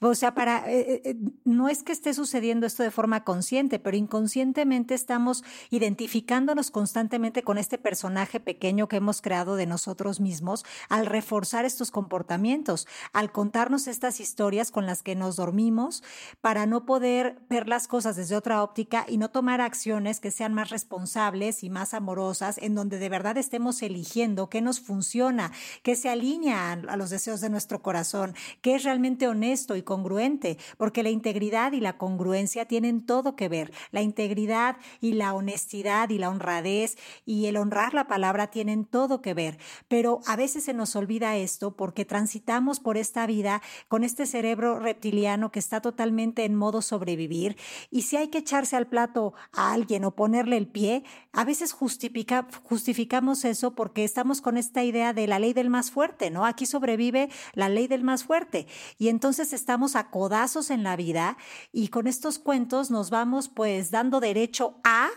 O 0.00 0.14
sea, 0.14 0.34
para 0.34 0.70
eh, 0.70 1.02
eh, 1.04 1.16
no 1.44 1.68
es 1.68 1.82
que 1.82 1.92
esté 1.92 2.14
sucediendo 2.14 2.66
esto 2.66 2.82
de 2.82 2.90
forma 2.90 3.24
consciente, 3.24 3.78
pero 3.78 3.96
inconscientemente 3.96 4.94
estamos 4.94 5.44
identificándonos 5.70 6.70
constantemente 6.70 7.42
con 7.42 7.58
este 7.58 7.78
personaje 7.78 8.40
pequeño 8.40 8.88
que 8.88 8.96
hemos 8.96 9.20
creado 9.20 9.56
de 9.56 9.66
nosotros 9.66 10.20
mismos 10.20 10.64
al 10.88 11.06
reforzar 11.06 11.64
estos 11.64 11.90
comportamientos, 11.90 12.86
al 13.12 13.30
contarnos 13.32 13.86
estas 13.86 14.20
historias 14.20 14.70
con 14.70 14.86
las 14.86 15.02
que 15.02 15.14
nos 15.14 15.36
dormimos 15.36 16.02
para 16.40 16.66
no 16.66 16.86
poder 16.86 17.38
ver 17.48 17.68
las 17.68 17.88
cosas 17.88 18.16
desde 18.16 18.36
otra 18.36 18.62
óptica 18.62 19.04
y 19.08 19.18
no 19.18 19.30
tomar 19.30 19.60
acciones 19.60 20.20
que 20.20 20.30
sean 20.30 20.54
más 20.54 20.70
responsables 20.70 21.62
y 21.62 21.70
más 21.70 21.94
amorosas, 21.94 22.58
en 22.58 22.74
donde 22.74 22.98
de 22.98 23.08
verdad 23.08 23.36
estemos 23.36 23.82
eligiendo 23.82 24.48
qué 24.48 24.60
nos 24.60 24.80
funciona, 24.80 25.52
qué 25.82 25.94
se 25.94 26.08
alinea 26.08 26.72
a 26.72 26.96
los 26.96 27.10
deseos 27.10 27.40
de 27.40 27.50
nuestro 27.50 27.75
corazón, 27.82 28.34
que 28.60 28.74
es 28.74 28.84
realmente 28.84 29.28
honesto 29.28 29.76
y 29.76 29.82
congruente, 29.82 30.58
porque 30.76 31.02
la 31.02 31.10
integridad 31.10 31.72
y 31.72 31.80
la 31.80 31.98
congruencia 31.98 32.66
tienen 32.66 33.04
todo 33.04 33.36
que 33.36 33.48
ver. 33.48 33.72
La 33.90 34.02
integridad 34.02 34.76
y 35.00 35.14
la 35.14 35.34
honestidad 35.34 36.10
y 36.10 36.18
la 36.18 36.30
honradez 36.30 36.96
y 37.24 37.46
el 37.46 37.56
honrar 37.56 37.94
la 37.94 38.06
palabra 38.06 38.48
tienen 38.48 38.84
todo 38.84 39.22
que 39.22 39.34
ver. 39.34 39.58
Pero 39.88 40.20
a 40.26 40.36
veces 40.36 40.64
se 40.64 40.74
nos 40.74 40.96
olvida 40.96 41.36
esto 41.36 41.76
porque 41.76 42.04
transitamos 42.04 42.80
por 42.80 42.96
esta 42.96 43.26
vida 43.26 43.62
con 43.88 44.04
este 44.04 44.26
cerebro 44.26 44.78
reptiliano 44.78 45.50
que 45.50 45.58
está 45.58 45.80
totalmente 45.80 46.44
en 46.44 46.54
modo 46.54 46.82
sobrevivir 46.82 47.56
y 47.90 48.02
si 48.02 48.16
hay 48.16 48.28
que 48.28 48.38
echarse 48.38 48.76
al 48.76 48.86
plato 48.86 49.34
a 49.52 49.72
alguien 49.72 50.04
o 50.04 50.14
ponerle 50.14 50.56
el 50.56 50.66
pie, 50.66 51.04
a 51.32 51.44
veces 51.44 51.72
justifica, 51.72 52.46
justificamos 52.62 53.44
eso 53.44 53.74
porque 53.74 54.04
estamos 54.04 54.40
con 54.40 54.56
esta 54.56 54.84
idea 54.84 55.12
de 55.12 55.26
la 55.26 55.38
ley 55.38 55.52
del 55.52 55.70
más 55.70 55.90
fuerte, 55.90 56.30
¿no? 56.30 56.44
Aquí 56.46 56.66
sobrevive 56.66 57.28
la 57.54 57.65
la 57.68 57.74
ley 57.74 57.88
del 57.88 58.04
más 58.04 58.24
fuerte. 58.24 58.66
Y 58.98 59.08
entonces 59.08 59.52
estamos 59.52 59.96
a 59.96 60.10
codazos 60.10 60.70
en 60.70 60.82
la 60.82 60.96
vida 60.96 61.36
y 61.72 61.88
con 61.88 62.06
estos 62.06 62.38
cuentos 62.38 62.90
nos 62.90 63.10
vamos 63.10 63.48
pues 63.48 63.90
dando 63.90 64.20
derecho 64.20 64.80
a 64.84 65.08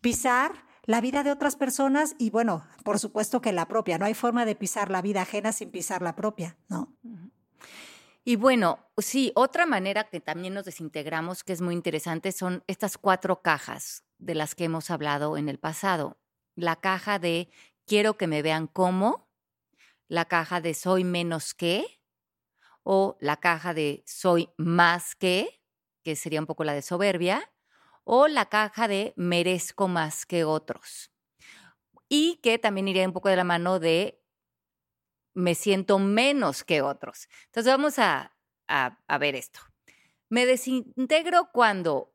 pisar 0.00 0.52
la 0.84 1.00
vida 1.00 1.22
de 1.22 1.30
otras 1.30 1.54
personas 1.54 2.16
y 2.18 2.30
bueno, 2.30 2.64
por 2.82 2.98
supuesto 2.98 3.40
que 3.40 3.52
la 3.52 3.68
propia. 3.68 3.98
No 3.98 4.04
hay 4.04 4.14
forma 4.14 4.44
de 4.44 4.56
pisar 4.56 4.90
la 4.90 5.00
vida 5.00 5.22
ajena 5.22 5.52
sin 5.52 5.70
pisar 5.70 6.02
la 6.02 6.16
propia, 6.16 6.56
¿no? 6.68 6.92
Y 8.24 8.36
bueno, 8.36 8.78
sí, 8.98 9.32
otra 9.34 9.66
manera 9.66 10.04
que 10.04 10.20
también 10.20 10.54
nos 10.54 10.64
desintegramos, 10.64 11.42
que 11.42 11.52
es 11.52 11.60
muy 11.60 11.74
interesante, 11.74 12.30
son 12.32 12.62
estas 12.66 12.98
cuatro 12.98 13.42
cajas 13.42 14.04
de 14.18 14.34
las 14.34 14.54
que 14.54 14.64
hemos 14.64 14.90
hablado 14.90 15.36
en 15.36 15.48
el 15.48 15.58
pasado. 15.58 16.18
La 16.54 16.76
caja 16.76 17.18
de 17.18 17.48
quiero 17.86 18.16
que 18.16 18.28
me 18.28 18.42
vean 18.42 18.68
como, 18.68 19.28
la 20.12 20.26
caja 20.26 20.60
de 20.60 20.74
soy 20.74 21.04
menos 21.04 21.54
que 21.54 22.02
o 22.82 23.16
la 23.18 23.38
caja 23.38 23.72
de 23.72 24.04
soy 24.06 24.50
más 24.58 25.14
que, 25.14 25.62
que 26.02 26.16
sería 26.16 26.38
un 26.38 26.44
poco 26.44 26.64
la 26.64 26.74
de 26.74 26.82
soberbia, 26.82 27.50
o 28.04 28.28
la 28.28 28.50
caja 28.50 28.88
de 28.88 29.14
merezco 29.16 29.88
más 29.88 30.26
que 30.26 30.44
otros. 30.44 31.10
Y 32.10 32.40
que 32.42 32.58
también 32.58 32.88
iría 32.88 33.06
un 33.06 33.14
poco 33.14 33.30
de 33.30 33.36
la 33.36 33.44
mano 33.44 33.78
de 33.78 34.22
me 35.32 35.54
siento 35.54 35.98
menos 35.98 36.62
que 36.62 36.82
otros. 36.82 37.26
Entonces 37.46 37.72
vamos 37.72 37.98
a, 37.98 38.36
a, 38.68 39.18
ver 39.18 39.34
esto. 39.34 39.60
Me 40.28 40.44
desintegro 40.44 41.48
cuando, 41.54 42.12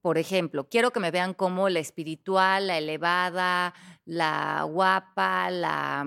por 0.00 0.18
ejemplo, 0.18 0.68
quiero 0.68 0.92
que 0.92 1.00
me 1.00 1.10
vean 1.10 1.34
como 1.34 1.68
la 1.68 1.80
espiritual, 1.80 2.68
la 2.68 2.78
elevada, 2.78 3.74
la 4.04 4.62
guapa, 4.70 5.50
la 5.50 6.06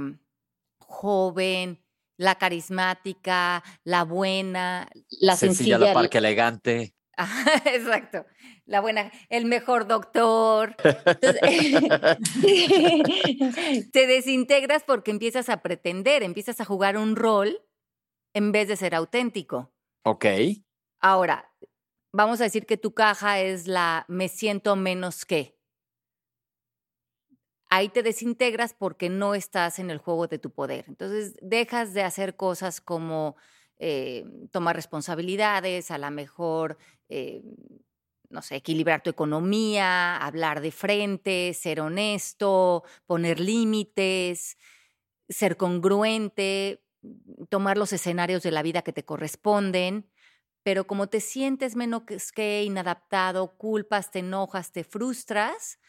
joven, 0.93 1.83
la 2.17 2.35
carismática, 2.35 3.63
la 3.83 4.03
buena, 4.03 4.87
la 5.19 5.35
sencilla. 5.35 5.79
la 5.79 5.93
parque 5.93 6.19
elegante. 6.19 6.95
exacto. 7.65 8.25
La 8.65 8.79
buena, 8.79 9.11
el 9.29 9.45
mejor 9.45 9.87
doctor. 9.87 10.75
te 13.91 14.07
desintegras 14.07 14.83
porque 14.83 15.11
empiezas 15.11 15.49
a 15.49 15.61
pretender, 15.61 16.23
empiezas 16.23 16.61
a 16.61 16.65
jugar 16.65 16.97
un 16.97 17.15
rol 17.15 17.61
en 18.33 18.51
vez 18.51 18.67
de 18.67 18.77
ser 18.77 18.95
auténtico. 18.95 19.71
Ok. 20.05 20.25
Ahora, 20.99 21.53
vamos 22.13 22.41
a 22.41 22.45
decir 22.45 22.65
que 22.65 22.77
tu 22.77 22.93
caja 22.93 23.39
es 23.39 23.67
la 23.67 24.05
me 24.07 24.29
siento 24.29 24.75
menos 24.75 25.25
que 25.25 25.59
ahí 27.75 27.89
te 27.89 28.03
desintegras 28.03 28.73
porque 28.73 29.09
no 29.09 29.33
estás 29.33 29.79
en 29.79 29.89
el 29.89 29.97
juego 29.97 30.27
de 30.27 30.39
tu 30.39 30.51
poder. 30.51 30.85
Entonces 30.87 31.35
dejas 31.41 31.93
de 31.93 32.03
hacer 32.03 32.35
cosas 32.35 32.81
como 32.81 33.35
eh, 33.77 34.25
tomar 34.51 34.75
responsabilidades, 34.75 35.89
a 35.89 35.97
lo 35.97 36.11
mejor, 36.11 36.77
eh, 37.09 37.41
no 38.29 38.41
sé, 38.41 38.57
equilibrar 38.57 39.01
tu 39.01 39.09
economía, 39.09 40.17
hablar 40.17 40.61
de 40.61 40.71
frente, 40.71 41.53
ser 41.53 41.81
honesto, 41.81 42.83
poner 43.07 43.39
límites, 43.39 44.57
ser 45.27 45.57
congruente, 45.57 46.83
tomar 47.49 47.77
los 47.77 47.91
escenarios 47.91 48.43
de 48.43 48.51
la 48.51 48.61
vida 48.61 48.83
que 48.83 48.93
te 48.93 49.03
corresponden. 49.03 50.09
Pero 50.63 50.85
como 50.87 51.07
te 51.07 51.19
sientes 51.19 51.75
menos 51.75 52.03
que 52.33 52.63
inadaptado, 52.63 53.57
culpas, 53.57 54.11
te 54.11 54.19
enojas, 54.19 54.71
te 54.71 54.83
frustras, 54.83 55.79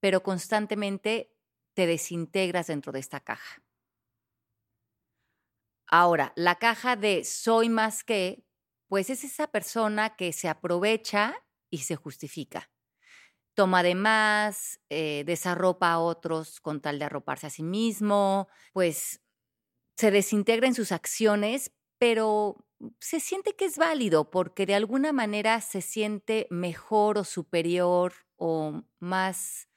pero 0.00 0.22
constantemente 0.22 1.32
te 1.74 1.86
desintegras 1.86 2.66
dentro 2.68 2.92
de 2.92 3.00
esta 3.00 3.20
caja. 3.20 3.62
Ahora, 5.86 6.32
la 6.36 6.56
caja 6.56 6.96
de 6.96 7.24
soy 7.24 7.68
más 7.68 8.04
que, 8.04 8.44
pues 8.88 9.10
es 9.10 9.24
esa 9.24 9.46
persona 9.48 10.16
que 10.16 10.32
se 10.32 10.48
aprovecha 10.48 11.34
y 11.70 11.78
se 11.78 11.96
justifica. 11.96 12.70
Toma 13.54 13.82
de 13.82 13.94
más, 13.94 14.80
eh, 14.90 15.24
desarropa 15.26 15.92
a 15.92 16.00
otros 16.00 16.60
con 16.60 16.80
tal 16.80 16.98
de 16.98 17.06
arroparse 17.06 17.48
a 17.48 17.50
sí 17.50 17.62
mismo, 17.64 18.48
pues 18.72 19.22
se 19.96 20.10
desintegra 20.10 20.68
en 20.68 20.74
sus 20.74 20.92
acciones, 20.92 21.72
pero 21.98 22.66
se 23.00 23.20
siente 23.20 23.56
que 23.56 23.66
es 23.66 23.78
válido 23.78 24.30
porque 24.30 24.66
de 24.66 24.74
alguna 24.74 25.12
manera 25.12 25.60
se 25.60 25.82
siente 25.82 26.46
mejor 26.50 27.18
o 27.18 27.24
superior 27.24 28.14
o 28.36 28.82
más 29.00 29.67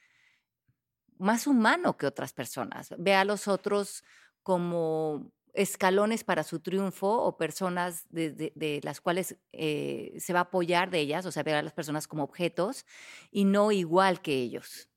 más 1.21 1.47
humano 1.47 1.97
que 1.97 2.07
otras 2.07 2.33
personas. 2.33 2.93
Ve 2.97 3.13
a 3.13 3.25
los 3.25 3.47
otros 3.47 4.03
como 4.43 5.31
escalones 5.53 6.23
para 6.23 6.43
su 6.43 6.59
triunfo 6.59 7.07
o 7.09 7.37
personas 7.37 8.05
de, 8.09 8.81
las 8.83 9.01
cuales 9.01 9.37
eh, 9.51 10.13
se 10.17 10.33
va 10.33 10.39
a 10.39 10.43
apoyar 10.43 10.89
de 10.89 10.99
ellas, 10.99 11.25
o 11.25 11.31
sea, 11.31 11.43
ver 11.43 11.55
a 11.55 11.61
las 11.61 11.73
personas 11.73 12.07
como 12.07 12.23
objetos 12.23 12.85
y 13.31 13.45
no 13.45 13.71
igual 13.71 14.21
que 14.21 14.35
ellos. 14.35 14.89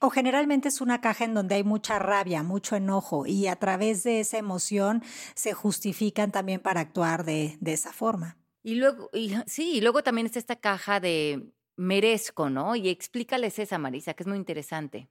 O 0.00 0.08
generalmente 0.08 0.68
es 0.68 0.80
una 0.80 1.02
caja 1.02 1.24
en 1.24 1.34
donde 1.34 1.56
hay 1.56 1.64
mucha 1.64 1.98
rabia, 1.98 2.42
mucho 2.42 2.74
enojo 2.74 3.26
y 3.26 3.46
a 3.46 3.56
través 3.56 4.02
de 4.02 4.20
esa 4.20 4.38
emoción 4.38 5.02
se 5.34 5.52
justifican 5.52 6.32
también 6.32 6.60
para 6.60 6.80
actuar 6.80 7.24
de, 7.24 7.58
de 7.60 7.72
esa 7.74 7.92
forma. 7.92 8.38
Y 8.62 8.76
luego, 8.76 9.10
y, 9.12 9.34
sí, 9.46 9.72
y 9.72 9.80
luego 9.82 10.02
también 10.02 10.26
está 10.26 10.38
esta 10.38 10.56
caja 10.56 11.00
de 11.00 11.52
merezco, 11.76 12.48
¿no? 12.48 12.76
Y 12.76 12.88
explícales 12.88 13.58
esa, 13.58 13.78
Marisa, 13.78 14.14
que 14.14 14.22
es 14.22 14.26
muy 14.26 14.38
interesante. 14.38 15.08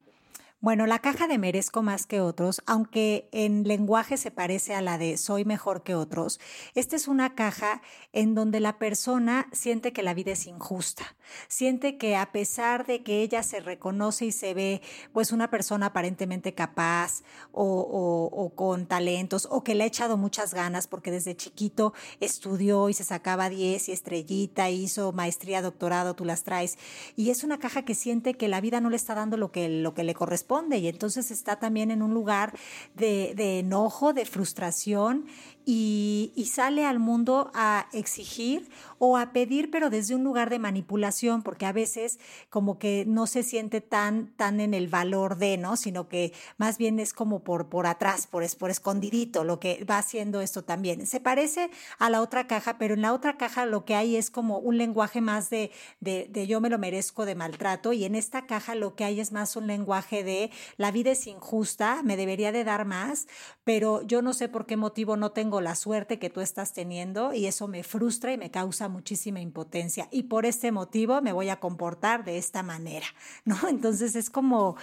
Bueno, 0.61 0.87
la 0.87 0.99
caja 0.99 1.27
de 1.27 1.37
merezco 1.37 1.83
más 1.83 2.05
que 2.05 2.19
otros, 2.19 2.61
aunque 2.65 3.29
en 3.31 3.63
lenguaje 3.63 4.17
se 4.17 4.29
parece 4.29 4.75
a 4.75 4.81
la 4.81 4.97
de 4.97 5.15
soy 5.15 5.45
mejor 5.45 5.83
que 5.83 5.95
otros, 5.95 6.41
esta 6.75 6.97
es 6.97 7.07
una 7.07 7.33
caja 7.33 7.81
en 8.11 8.35
donde 8.35 8.59
la 8.59 8.77
persona 8.77 9.47
siente 9.53 9.93
que 9.93 10.03
la 10.03 10.13
vida 10.13 10.33
es 10.33 10.47
injusta, 10.47 11.15
siente 11.47 11.97
que 11.97 12.17
a 12.17 12.33
pesar 12.33 12.85
de 12.85 13.03
que 13.03 13.21
ella 13.21 13.41
se 13.41 13.61
reconoce 13.61 14.25
y 14.25 14.31
se 14.33 14.53
ve 14.53 14.81
pues 15.13 15.31
una 15.31 15.49
persona 15.49 15.85
aparentemente 15.85 16.53
capaz 16.53 17.23
o, 17.53 18.51
con 18.53 18.85
talentos 18.85 19.47
o 19.49 19.63
que 19.63 19.75
le 19.75 19.85
ha 19.85 19.87
echado 19.87 20.17
muchas 20.17 20.53
ganas 20.53 20.87
porque 20.87 21.09
desde 21.09 21.37
chiquito 21.37 21.93
estudió 22.19 22.89
y 22.89 22.93
se 22.93 23.05
sacaba 23.05 23.49
10 23.49 23.87
y 23.87 23.91
estrellita, 23.93 24.69
hizo 24.69 25.13
maestría, 25.13 25.61
doctorado, 25.61 26.15
tú 26.15 26.25
las 26.25 26.43
traes, 26.43 26.77
y 27.15 27.29
es 27.29 27.45
una 27.45 27.59
caja 27.59 27.85
que 27.85 27.95
siente 27.95 28.33
que 28.33 28.49
la 28.49 28.59
vida 28.59 28.81
no 28.81 28.89
le 28.89 28.97
está 28.97 29.15
dando 29.15 29.37
lo 29.37 29.53
que, 29.53 29.69
lo 29.69 29.93
que 29.93 30.03
le 30.03 30.13
corresponde 30.13 30.48
y 30.79 30.87
entonces 30.87 31.29
está 31.29 31.59
también 31.59 31.91
en 31.91 32.01
un 32.01 32.13
lugar 32.13 32.57
de, 32.95 33.33
de 33.35 33.59
enojo, 33.59 34.13
de 34.13 34.25
frustración 34.25 35.27
y, 35.71 36.45
sale 36.51 36.83
al 36.83 36.97
mundo 36.97 37.51
a 37.53 37.87
exigir 37.93 38.71
o 38.97 39.17
a 39.17 39.31
pedir, 39.31 39.69
pero 39.69 39.91
desde 39.91 40.15
un 40.15 40.23
lugar 40.23 40.49
de 40.49 40.57
manipulación, 40.57 41.43
porque 41.43 41.67
a 41.67 41.71
veces 41.71 42.17
como 42.49 42.79
que 42.79 43.05
no 43.07 43.27
se 43.27 43.43
siente 43.43 43.79
tan, 43.79 44.35
tan 44.35 44.61
en 44.61 44.73
el 44.73 44.87
valor 44.87 45.37
de, 45.37 45.57
¿no? 45.57 45.77
Sino 45.77 46.09
que 46.09 46.33
más 46.57 46.79
bien 46.79 46.99
es 46.99 47.13
como 47.13 47.43
por, 47.43 47.69
por 47.69 47.85
atrás, 47.85 48.25
por, 48.25 48.43
por 48.57 48.71
escondidito, 48.71 49.43
lo 49.43 49.59
que 49.59 49.85
va 49.87 49.99
haciendo 49.99 50.41
esto 50.41 50.63
también. 50.63 51.05
Se 51.05 51.19
parece 51.19 51.69
a 51.99 52.09
la 52.09 52.21
otra 52.21 52.47
caja, 52.47 52.79
pero 52.79 52.95
en 52.95 53.03
la 53.03 53.13
otra 53.13 53.37
caja 53.37 53.67
lo 53.67 53.85
que 53.85 53.93
hay 53.93 54.15
es 54.15 54.31
como 54.31 54.57
un 54.57 54.75
lenguaje 54.79 55.21
más 55.21 55.51
de, 55.51 55.69
de, 55.99 56.27
de 56.31 56.47
yo 56.47 56.61
me 56.61 56.71
lo 56.71 56.79
merezco 56.79 57.25
de 57.25 57.35
maltrato 57.35 57.93
y 57.93 58.05
en 58.05 58.15
esta 58.15 58.47
caja 58.47 58.73
lo 58.73 58.95
que 58.95 59.03
hay 59.03 59.19
es 59.19 59.31
más 59.31 59.55
un 59.55 59.67
lenguaje 59.67 60.23
de 60.23 60.49
la 60.77 60.89
vida 60.89 61.11
es 61.11 61.27
injusta, 61.27 62.01
me 62.03 62.17
debería 62.17 62.51
de 62.51 62.63
dar 62.63 62.85
más, 62.85 63.27
pero 63.63 64.01
yo 64.01 64.23
no 64.23 64.33
sé 64.33 64.49
por 64.49 64.65
qué 64.65 64.75
motivo 64.75 65.15
no 65.15 65.31
tengo 65.31 65.58
la 65.61 65.75
suerte 65.75 66.19
que 66.19 66.29
tú 66.29 66.41
estás 66.41 66.73
teniendo 66.73 67.33
y 67.33 67.45
eso 67.45 67.67
me 67.67 67.83
frustra 67.83 68.33
y 68.33 68.37
me 68.37 68.51
causa 68.51 68.89
muchísima 68.89 69.39
impotencia 69.39 70.07
y 70.11 70.23
por 70.23 70.45
este 70.45 70.71
motivo 70.71 71.21
me 71.21 71.33
voy 71.33 71.49
a 71.49 71.59
comportar 71.59 72.23
de 72.23 72.37
esta 72.37 72.63
manera, 72.63 73.05
¿no? 73.45 73.57
Entonces 73.67 74.15
es 74.15 74.29
como, 74.29 74.75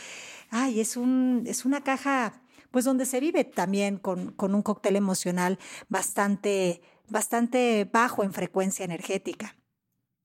ay, 0.50 0.80
es, 0.80 0.96
un, 0.96 1.44
es 1.46 1.64
una 1.64 1.82
caja 1.82 2.42
pues 2.70 2.84
donde 2.84 3.06
se 3.06 3.20
vive 3.20 3.44
también 3.44 3.98
con, 3.98 4.32
con 4.32 4.54
un 4.54 4.62
cóctel 4.62 4.96
emocional 4.96 5.58
bastante, 5.88 6.82
bastante 7.08 7.88
bajo 7.90 8.22
en 8.22 8.32
frecuencia 8.32 8.84
energética. 8.84 9.56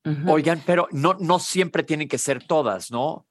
Uh 0.03 0.09
-huh. 0.09 0.31
Oigan, 0.31 0.61
pero 0.65 0.87
no, 0.91 1.13
no 1.13 1.39
siempre 1.39 1.83
tienen 1.83 2.07
que 2.07 2.17
ser 2.17 2.45
todas, 2.45 2.91
¿no? 2.91 3.25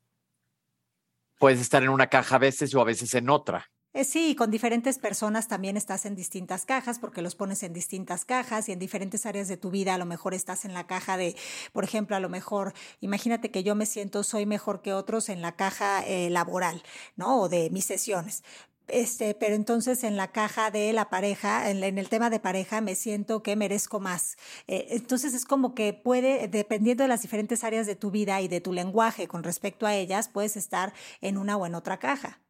Puedes 1.38 1.60
estar 1.60 1.82
en 1.82 1.88
una 1.88 2.06
caja 2.06 2.36
a 2.36 2.38
veces 2.38 2.74
o 2.74 2.80
a 2.80 2.84
veces 2.84 3.14
en 3.14 3.28
otra. 3.28 3.70
Eh, 3.92 4.04
sí, 4.04 4.36
con 4.36 4.52
diferentes 4.52 5.00
personas 5.00 5.48
también 5.48 5.76
estás 5.76 6.06
en 6.06 6.14
distintas 6.14 6.64
cajas 6.64 7.00
porque 7.00 7.22
los 7.22 7.34
pones 7.34 7.64
en 7.64 7.72
distintas 7.72 8.24
cajas 8.24 8.68
y 8.68 8.72
en 8.72 8.78
diferentes 8.78 9.26
áreas 9.26 9.48
de 9.48 9.56
tu 9.56 9.70
vida 9.70 9.94
a 9.94 9.98
lo 9.98 10.06
mejor 10.06 10.32
estás 10.32 10.64
en 10.64 10.74
la 10.74 10.86
caja 10.86 11.16
de, 11.16 11.34
por 11.72 11.82
ejemplo, 11.82 12.14
a 12.14 12.20
lo 12.20 12.28
mejor, 12.28 12.72
imagínate 13.00 13.50
que 13.50 13.64
yo 13.64 13.74
me 13.74 13.86
siento 13.86 14.22
soy 14.22 14.46
mejor 14.46 14.80
que 14.80 14.92
otros 14.92 15.28
en 15.28 15.42
la 15.42 15.56
caja 15.56 16.06
eh, 16.06 16.30
laboral, 16.30 16.84
¿no? 17.16 17.40
O 17.40 17.48
de 17.48 17.68
mis 17.70 17.84
sesiones. 17.84 18.44
Este, 18.86 19.34
pero 19.34 19.54
entonces 19.56 20.04
en 20.04 20.16
la 20.16 20.28
caja 20.32 20.70
de 20.70 20.92
la 20.92 21.10
pareja, 21.10 21.70
en, 21.70 21.82
el 21.82 22.08
tema 22.08 22.30
de 22.30 22.40
pareja, 22.40 22.80
me 22.80 22.94
siento 22.94 23.42
que 23.42 23.56
merezco 23.56 23.98
más. 23.98 24.36
Eh, 24.68 24.86
entonces 24.90 25.34
es 25.34 25.44
como 25.44 25.74
que 25.74 25.94
puede, 25.94 26.46
dependiendo 26.48 27.02
de 27.04 27.08
las 27.08 27.22
diferentes 27.22 27.64
áreas 27.64 27.86
de 27.86 27.96
tu 27.96 28.10
vida 28.12 28.40
y 28.40 28.48
de 28.48 28.60
tu 28.60 28.72
lenguaje 28.72 29.26
con 29.28 29.42
respecto 29.42 29.86
a 29.86 29.94
ellas, 29.94 30.28
puedes 30.28 30.56
estar 30.56 30.92
en 31.20 31.38
una 31.38 31.56
o 31.56 31.66
en 31.66 31.74
otra 31.74 31.98
caja. 31.98 32.40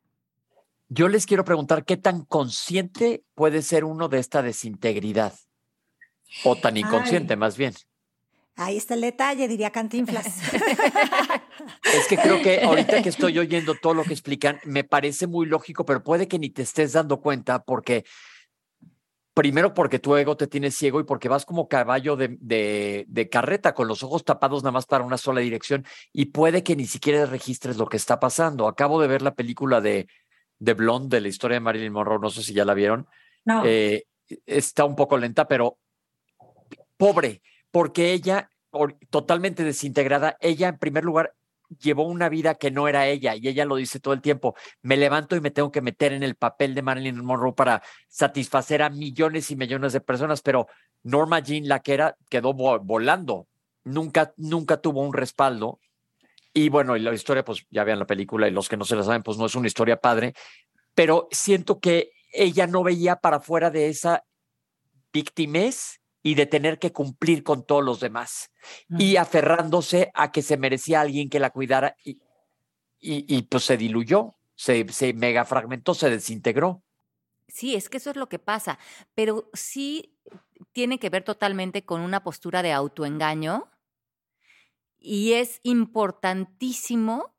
Yo 0.93 1.07
les 1.07 1.25
quiero 1.25 1.45
preguntar 1.45 1.85
qué 1.85 1.97
tan 1.97 2.25
consciente 2.25 3.23
puede 3.37 3.63
ser 3.63 3.85
uno 3.85 4.09
de 4.09 4.19
esta 4.19 4.43
desintegridad 4.43 5.33
o 6.43 6.57
tan 6.57 6.77
inconsciente 6.77 7.35
Ay. 7.35 7.39
más 7.39 7.57
bien. 7.57 7.75
Ahí 8.57 8.77
está 8.77 8.95
el 8.95 9.03
detalle, 9.03 9.47
diría 9.47 9.71
Cantinflas. 9.71 10.27
es 11.95 12.09
que 12.09 12.17
creo 12.17 12.43
que 12.43 12.61
ahorita 12.65 13.03
que 13.03 13.09
estoy 13.09 13.39
oyendo 13.39 13.77
todo 13.77 13.95
lo 13.95 14.03
que 14.03 14.13
explican, 14.13 14.59
me 14.65 14.83
parece 14.83 15.29
muy 15.29 15.47
lógico, 15.47 15.87
pero 15.87 16.03
puede 16.03 16.27
que 16.27 16.41
ni 16.41 16.51
te 16.51 16.63
estés 16.63 16.93
dando 16.93 17.21
cuenta 17.21 17.63
porque, 17.63 18.05
primero 19.33 19.75
porque 19.75 20.01
tu 20.01 20.17
ego 20.17 20.37
te 20.37 20.49
tiene 20.49 20.73
ciego 20.73 20.99
y 20.99 21.05
porque 21.05 21.29
vas 21.29 21.47
como 21.47 21.69
caballo 21.69 22.17
de, 22.17 22.37
de, 22.41 23.05
de 23.07 23.29
carreta 23.29 23.75
con 23.75 23.87
los 23.87 24.03
ojos 24.03 24.25
tapados 24.25 24.65
nada 24.65 24.73
más 24.73 24.87
para 24.87 25.05
una 25.05 25.19
sola 25.19 25.41
dirección 25.41 25.87
y 26.13 26.27
puede 26.27 26.65
que 26.65 26.75
ni 26.75 26.87
siquiera 26.87 27.27
registres 27.27 27.77
lo 27.77 27.87
que 27.87 27.97
está 27.97 28.19
pasando. 28.19 28.67
Acabo 28.67 29.01
de 29.01 29.07
ver 29.07 29.23
la 29.23 29.37
película 29.37 29.81
de 29.81 30.09
de 30.61 30.75
Blonde, 30.75 31.17
de 31.17 31.21
la 31.23 31.29
historia 31.29 31.57
de 31.57 31.61
Marilyn 31.61 31.93
Monroe, 31.93 32.21
no 32.21 32.31
sé 32.31 32.43
si 32.43 32.55
ya 32.55 32.65
la 32.65 32.75
vieron. 32.75 33.09
No. 33.45 33.65
Eh, 33.65 34.05
está 34.47 34.85
un 34.85 34.95
poco 34.95 35.19
lenta, 35.19 35.49
pero 35.49 35.79
pobre, 36.97 37.43
porque 37.73 38.13
ella, 38.13 38.51
totalmente 39.09 39.65
desintegrada, 39.65 40.37
ella 40.41 40.69
en 40.69 40.79
primer 40.79 41.05
lugar 41.05 41.35
llevó 41.79 42.05
una 42.05 42.29
vida 42.29 42.57
que 42.57 42.71
no 42.71 42.89
era 42.89 43.07
ella 43.07 43.37
y 43.37 43.49
ella 43.49 43.65
lo 43.65 43.77
dice 43.77 44.01
todo 44.01 44.13
el 44.13 44.21
tiempo, 44.21 44.55
me 44.83 44.97
levanto 44.97 45.37
y 45.37 45.41
me 45.41 45.51
tengo 45.51 45.71
que 45.71 45.81
meter 45.81 46.13
en 46.13 46.23
el 46.23 46.35
papel 46.35 46.75
de 46.75 46.83
Marilyn 46.83 47.25
Monroe 47.25 47.55
para 47.55 47.83
satisfacer 48.09 48.83
a 48.83 48.91
millones 48.91 49.51
y 49.51 49.57
millones 49.57 49.93
de 49.93 50.01
personas, 50.01 50.43
pero 50.43 50.67
Norma 51.03 51.41
Jean, 51.41 51.69
la 51.69 51.81
que 51.81 51.95
era, 51.95 52.17
quedó 52.29 52.53
volando, 52.53 53.47
nunca, 53.85 54.35
nunca 54.37 54.77
tuvo 54.79 55.01
un 55.01 55.15
respaldo 55.15 55.81
y 56.53 56.69
bueno, 56.69 56.97
y 56.97 57.01
la 57.01 57.15
historia, 57.15 57.45
pues 57.45 57.67
ya 57.71 57.85
vean 57.85 57.99
la 57.99 58.07
película 58.07 58.49
y 58.49 58.51
los 58.51 58.69
que 58.69 58.77
no 58.77 58.85
se 58.85 58.97
la 58.97 59.03
saben, 59.03 59.23
pues 59.23 59.39
no 59.39 59.47
es 59.47 59.55
una 59.55 59.67
historia 59.67 60.01
padre, 60.01 60.35
pero 60.95 61.29
siento 61.31 61.81
que 61.81 62.13
ella 62.33 62.67
no 62.67 62.83
veía 62.83 63.17
para 63.17 63.41
fuera 63.41 63.71
de 63.71 63.89
esa 63.89 64.25
víctimas 65.13 66.01
y 66.23 66.35
de 66.35 66.47
tener 66.47 66.79
que 66.79 66.93
cumplir 66.93 67.43
con 67.43 67.65
todos 67.65 67.85
los 67.85 68.01
demás 68.01 68.51
mm. 68.89 69.01
y 69.01 69.17
aferrándose 69.17 70.11
a 70.15 70.31
que 70.33 70.43
se 70.43 70.57
merecía 70.57 71.01
alguien 71.01 71.31
que 71.31 71.41
la 71.41 71.51
cuidara 71.51 71.97
y, 72.05 72.21
y, 72.99 73.37
y 73.37 73.43
pues 73.43 73.65
se 73.65 73.77
diluyó, 73.77 74.35
se, 74.55 74.87
se 74.93 75.13
mega 75.15 75.45
fragmentó, 75.45 75.95
se 75.95 76.11
desintegró. 76.11 76.83
Sí, 77.49 77.75
es 77.75 77.89
que 77.89 77.97
eso 77.97 78.11
es 78.11 78.17
lo 78.17 78.29
que 78.29 78.39
pasa, 78.39 78.79
pero 79.15 79.51
sí 79.55 80.15
tiene 80.73 80.99
que 80.99 81.11
ver 81.11 81.25
totalmente 81.25 81.85
con 81.85 82.01
una 82.01 82.23
postura 82.23 82.63
de 82.63 82.73
autoengaño 82.73 83.70
y 85.01 85.33
es 85.33 85.61
importantísimo 85.63 87.35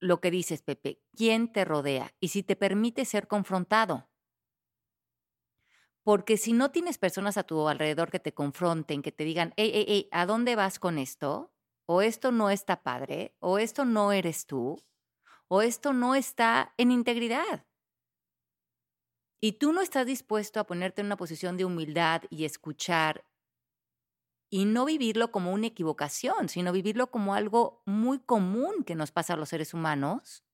lo 0.00 0.20
que 0.20 0.30
dices, 0.30 0.62
Pepe, 0.62 1.00
quién 1.16 1.52
te 1.52 1.64
rodea 1.64 2.14
y 2.20 2.28
si 2.28 2.42
te 2.42 2.56
permite 2.56 3.04
ser 3.04 3.28
confrontado. 3.28 4.08
Porque 6.02 6.36
si 6.36 6.52
no 6.52 6.70
tienes 6.70 6.98
personas 6.98 7.36
a 7.36 7.44
tu 7.44 7.68
alrededor 7.68 8.10
que 8.10 8.18
te 8.18 8.34
confronten, 8.34 9.02
que 9.02 9.12
te 9.12 9.24
digan, 9.24 9.52
hey, 9.56 9.70
hey, 9.72 9.84
hey, 9.86 10.08
¿a 10.10 10.26
dónde 10.26 10.56
vas 10.56 10.78
con 10.78 10.98
esto? 10.98 11.52
O 11.86 12.02
esto 12.02 12.32
no 12.32 12.50
está 12.50 12.82
padre, 12.82 13.36
o 13.38 13.58
esto 13.58 13.84
no 13.84 14.12
eres 14.12 14.46
tú, 14.46 14.82
o 15.48 15.62
esto 15.62 15.92
no 15.92 16.14
está 16.14 16.74
en 16.78 16.90
integridad. 16.90 17.66
Y 19.42 19.52
tú 19.52 19.72
no 19.72 19.80
estás 19.80 20.06
dispuesto 20.06 20.60
a 20.60 20.64
ponerte 20.64 21.00
en 21.00 21.06
una 21.06 21.16
posición 21.16 21.56
de 21.56 21.64
humildad 21.64 22.22
y 22.30 22.44
escuchar 22.44 23.24
y 24.50 24.64
no 24.64 24.84
vivirlo 24.84 25.30
como 25.30 25.52
una 25.52 25.68
equivocación, 25.68 26.48
sino 26.48 26.72
vivirlo 26.72 27.10
como 27.10 27.34
algo 27.34 27.82
muy 27.86 28.18
común 28.18 28.82
que 28.84 28.96
nos 28.96 29.12
pasa 29.12 29.34
a 29.34 29.36
los 29.36 29.48
seres 29.48 29.72
humanos, 29.72 30.44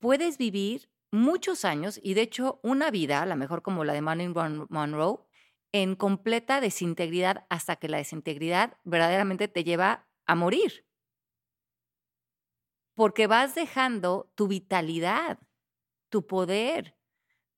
puedes 0.00 0.36
vivir 0.36 0.90
muchos 1.12 1.64
años 1.64 2.00
y 2.02 2.14
de 2.14 2.22
hecho 2.22 2.58
una 2.64 2.90
vida, 2.90 3.22
a 3.22 3.36
mejor 3.36 3.62
como 3.62 3.84
la 3.84 3.92
de 3.92 4.02
Marilyn 4.02 4.34
Monroe, 4.68 5.20
en 5.72 5.94
completa 5.94 6.60
desintegridad 6.60 7.46
hasta 7.48 7.76
que 7.76 7.88
la 7.88 7.98
desintegridad 7.98 8.78
verdaderamente 8.84 9.48
te 9.48 9.64
lleva 9.64 10.08
a 10.26 10.34
morir. 10.34 10.84
Porque 12.94 13.26
vas 13.26 13.54
dejando 13.54 14.30
tu 14.34 14.48
vitalidad, 14.48 15.38
tu 16.10 16.26
poder, 16.26 16.96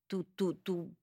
tu, 0.07 0.25
tu, 0.25 0.55
tu 0.55 0.97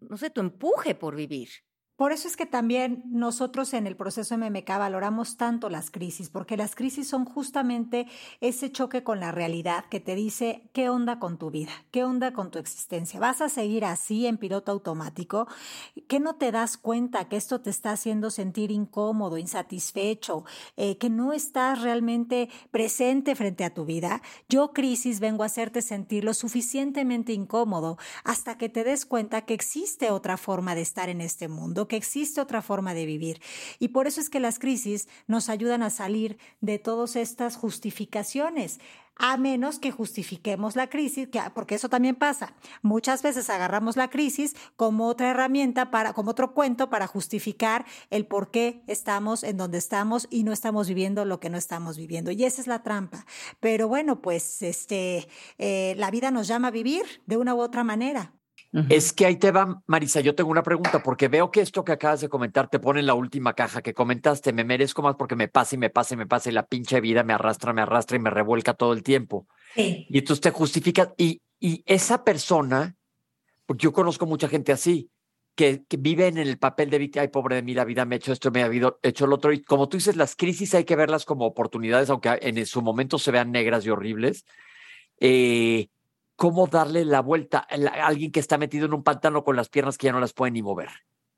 no 0.00 0.16
sé, 0.16 0.30
tu 0.30 0.40
empuje 0.40 0.94
por 0.94 1.14
vivir. 1.14 1.48
Por 1.98 2.12
eso 2.12 2.28
es 2.28 2.36
que 2.36 2.46
también 2.46 3.02
nosotros 3.06 3.74
en 3.74 3.88
el 3.88 3.96
proceso 3.96 4.38
MMK 4.38 4.68
valoramos 4.68 5.36
tanto 5.36 5.68
las 5.68 5.90
crisis, 5.90 6.30
porque 6.30 6.56
las 6.56 6.76
crisis 6.76 7.08
son 7.08 7.24
justamente 7.24 8.06
ese 8.40 8.70
choque 8.70 9.02
con 9.02 9.18
la 9.18 9.32
realidad 9.32 9.84
que 9.90 9.98
te 9.98 10.14
dice 10.14 10.62
qué 10.72 10.90
onda 10.90 11.18
con 11.18 11.38
tu 11.38 11.50
vida, 11.50 11.72
qué 11.90 12.04
onda 12.04 12.32
con 12.32 12.52
tu 12.52 12.60
existencia. 12.60 13.18
¿Vas 13.18 13.40
a 13.40 13.48
seguir 13.48 13.84
así 13.84 14.28
en 14.28 14.38
piloto 14.38 14.70
automático? 14.70 15.48
¿Que 16.06 16.20
no 16.20 16.36
te 16.36 16.52
das 16.52 16.76
cuenta 16.76 17.28
que 17.28 17.34
esto 17.34 17.62
te 17.62 17.70
está 17.70 17.90
haciendo 17.90 18.30
sentir 18.30 18.70
incómodo, 18.70 19.36
insatisfecho, 19.36 20.44
eh, 20.76 20.98
que 20.98 21.10
no 21.10 21.32
estás 21.32 21.82
realmente 21.82 22.48
presente 22.70 23.34
frente 23.34 23.64
a 23.64 23.74
tu 23.74 23.84
vida? 23.84 24.22
Yo, 24.48 24.72
crisis, 24.72 25.18
vengo 25.18 25.42
a 25.42 25.46
hacerte 25.46 25.82
sentir 25.82 26.22
lo 26.22 26.32
suficientemente 26.32 27.32
incómodo 27.32 27.98
hasta 28.22 28.56
que 28.56 28.68
te 28.68 28.84
des 28.84 29.04
cuenta 29.04 29.42
que 29.42 29.54
existe 29.54 30.12
otra 30.12 30.36
forma 30.36 30.76
de 30.76 30.82
estar 30.82 31.08
en 31.08 31.20
este 31.20 31.48
mundo 31.48 31.87
que 31.88 31.96
existe 31.96 32.40
otra 32.40 32.62
forma 32.62 32.94
de 32.94 33.06
vivir. 33.06 33.40
Y 33.78 33.88
por 33.88 34.06
eso 34.06 34.20
es 34.20 34.30
que 34.30 34.40
las 34.40 34.58
crisis 34.58 35.08
nos 35.26 35.48
ayudan 35.48 35.82
a 35.82 35.90
salir 35.90 36.38
de 36.60 36.78
todas 36.78 37.16
estas 37.16 37.56
justificaciones 37.56 38.78
a 39.18 39.36
menos 39.36 39.78
que 39.78 39.90
justifiquemos 39.90 40.76
la 40.76 40.88
crisis, 40.88 41.28
porque 41.52 41.74
eso 41.74 41.88
también 41.88 42.14
pasa. 42.14 42.54
Muchas 42.82 43.22
veces 43.22 43.50
agarramos 43.50 43.96
la 43.96 44.08
crisis 44.08 44.54
como 44.76 45.06
otra 45.08 45.30
herramienta 45.30 45.90
para, 45.90 46.12
como 46.12 46.30
otro 46.30 46.54
cuento 46.54 46.88
para 46.88 47.06
justificar 47.06 47.84
el 48.10 48.26
por 48.26 48.50
qué 48.50 48.82
estamos 48.86 49.42
en 49.42 49.56
donde 49.56 49.78
estamos 49.78 50.28
y 50.30 50.44
no 50.44 50.52
estamos 50.52 50.88
viviendo 50.88 51.24
lo 51.24 51.40
que 51.40 51.50
no 51.50 51.58
estamos 51.58 51.96
viviendo. 51.96 52.30
Y 52.30 52.44
esa 52.44 52.60
es 52.60 52.68
la 52.68 52.82
trampa. 52.82 53.26
Pero 53.60 53.88
bueno, 53.88 54.22
pues 54.22 54.62
este, 54.62 55.28
eh, 55.58 55.94
la 55.98 56.10
vida 56.10 56.30
nos 56.30 56.46
llama 56.46 56.68
a 56.68 56.72
vivir 56.72 57.04
de 57.26 57.36
una 57.36 57.54
u 57.54 57.60
otra 57.60 57.82
manera. 57.82 58.37
Es 58.90 59.14
que 59.14 59.24
ahí 59.24 59.36
te 59.36 59.50
va, 59.50 59.82
Marisa, 59.86 60.20
yo 60.20 60.34
tengo 60.34 60.50
una 60.50 60.62
pregunta, 60.62 61.02
porque 61.02 61.28
veo 61.28 61.50
que 61.50 61.62
esto 61.62 61.84
que 61.84 61.92
acabas 61.92 62.20
de 62.20 62.28
comentar 62.28 62.68
te 62.68 62.78
pone 62.78 63.00
en 63.00 63.06
la 63.06 63.14
última 63.14 63.54
caja 63.54 63.80
que 63.80 63.94
comentaste, 63.94 64.52
me 64.52 64.62
merezco 64.62 65.00
más 65.00 65.16
porque 65.16 65.36
me 65.36 65.48
pasa 65.48 65.74
y 65.74 65.78
me 65.78 65.88
pasa 65.88 66.14
y 66.14 66.16
me 66.18 66.26
pasa 66.26 66.50
y 66.50 66.52
la 66.52 66.66
pinche 66.66 67.00
vida 67.00 67.24
me 67.24 67.32
arrastra, 67.32 67.72
me 67.72 67.80
arrastra 67.80 68.18
y 68.18 68.20
me 68.20 68.28
revuelca 68.28 68.74
todo 68.74 68.92
el 68.92 69.02
tiempo. 69.02 69.46
Y 69.74 70.18
entonces 70.18 70.42
te 70.42 70.50
justificas 70.50 71.10
y, 71.16 71.40
y 71.58 71.82
esa 71.86 72.24
persona, 72.24 72.94
porque 73.64 73.84
yo 73.84 73.92
conozco 73.92 74.26
mucha 74.26 74.48
gente 74.48 74.72
así, 74.72 75.10
que, 75.54 75.82
que 75.88 75.96
vive 75.96 76.28
en 76.28 76.36
el 76.36 76.58
papel 76.58 76.90
de 76.90 76.98
víctima, 76.98 77.22
ay, 77.22 77.28
pobre 77.28 77.56
de 77.56 77.62
mí, 77.62 77.74
la 77.74 77.84
vida 77.84 78.04
me 78.04 78.14
ha 78.14 78.18
hecho 78.18 78.32
esto, 78.32 78.50
me 78.50 78.62
ha 78.62 78.70
hecho 79.02 79.26
lo 79.26 79.36
otro. 79.36 79.52
Y 79.52 79.62
como 79.62 79.88
tú 79.88 79.96
dices, 79.96 80.14
las 80.14 80.36
crisis 80.36 80.74
hay 80.74 80.84
que 80.84 80.94
verlas 80.94 81.24
como 81.24 81.46
oportunidades, 81.46 82.10
aunque 82.10 82.38
en 82.42 82.64
su 82.66 82.82
momento 82.82 83.18
se 83.18 83.32
vean 83.32 83.50
negras 83.50 83.84
y 83.84 83.90
horribles. 83.90 84.44
Eh, 85.18 85.88
¿Cómo 86.38 86.68
darle 86.68 87.04
la 87.04 87.20
vuelta 87.20 87.66
a 87.68 88.06
alguien 88.06 88.30
que 88.30 88.38
está 88.38 88.58
metido 88.58 88.86
en 88.86 88.94
un 88.94 89.02
pantano 89.02 89.42
con 89.42 89.56
las 89.56 89.68
piernas 89.68 89.98
que 89.98 90.06
ya 90.06 90.12
no 90.12 90.20
las 90.20 90.34
puede 90.34 90.52
ni 90.52 90.62
mover? 90.62 90.88